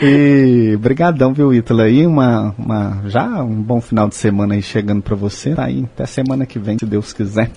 e 0.02 0.76
brigadão, 0.76 1.32
viu, 1.32 1.52
Ítala? 1.54 1.84
Aí 1.84 2.06
uma, 2.06 2.54
uma, 2.58 3.02
já 3.06 3.42
um 3.42 3.62
bom 3.62 3.80
final 3.80 4.08
de 4.08 4.14
semana 4.14 4.54
aí 4.54 4.62
chegando 4.62 5.02
para 5.02 5.16
você. 5.16 5.54
Tá 5.54 5.64
aí, 5.64 5.84
até 5.94 6.06
semana 6.06 6.44
que 6.44 6.58
vem, 6.58 6.78
se 6.78 6.86
Deus 6.86 7.12
quiser. 7.12 7.50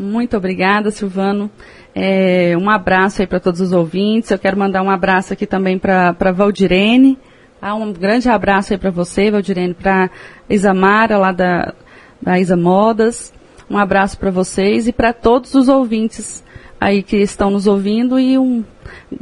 Muito 0.00 0.34
obrigada, 0.34 0.90
Silvano. 0.90 1.50
É, 1.94 2.56
um 2.56 2.70
abraço 2.70 3.20
aí 3.20 3.26
para 3.26 3.38
todos 3.38 3.60
os 3.60 3.70
ouvintes. 3.70 4.30
Eu 4.30 4.38
quero 4.38 4.58
mandar 4.58 4.82
um 4.82 4.88
abraço 4.88 5.34
aqui 5.34 5.46
também 5.46 5.78
para 5.78 6.32
Valdirene. 6.32 7.18
Tá? 7.60 7.74
Um 7.74 7.92
grande 7.92 8.26
abraço 8.30 8.72
aí 8.72 8.78
para 8.78 8.90
você, 8.90 9.30
Valdirene, 9.30 9.74
para 9.74 10.08
Isamara, 10.48 11.18
lá 11.18 11.32
da, 11.32 11.74
da 12.22 12.40
Isa 12.40 12.56
Modas. 12.56 13.30
Um 13.68 13.76
abraço 13.76 14.16
para 14.16 14.30
vocês 14.30 14.88
e 14.88 14.92
para 14.92 15.12
todos 15.12 15.54
os 15.54 15.68
ouvintes 15.68 16.42
aí 16.80 17.02
que 17.02 17.18
estão 17.18 17.50
nos 17.50 17.66
ouvindo 17.66 18.18
e 18.18 18.38
um, 18.38 18.64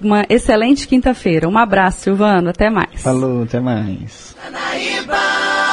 uma 0.01 0.25
excelente 0.29 0.87
quinta-feira. 0.87 1.49
Um 1.49 1.59
abraço, 1.59 2.03
Silvano. 2.03 2.51
Até 2.51 2.71
mais. 2.71 3.03
Falou, 3.03 3.43
até 3.43 3.59
mais. 3.59 4.37
Anaíba! 4.47 5.68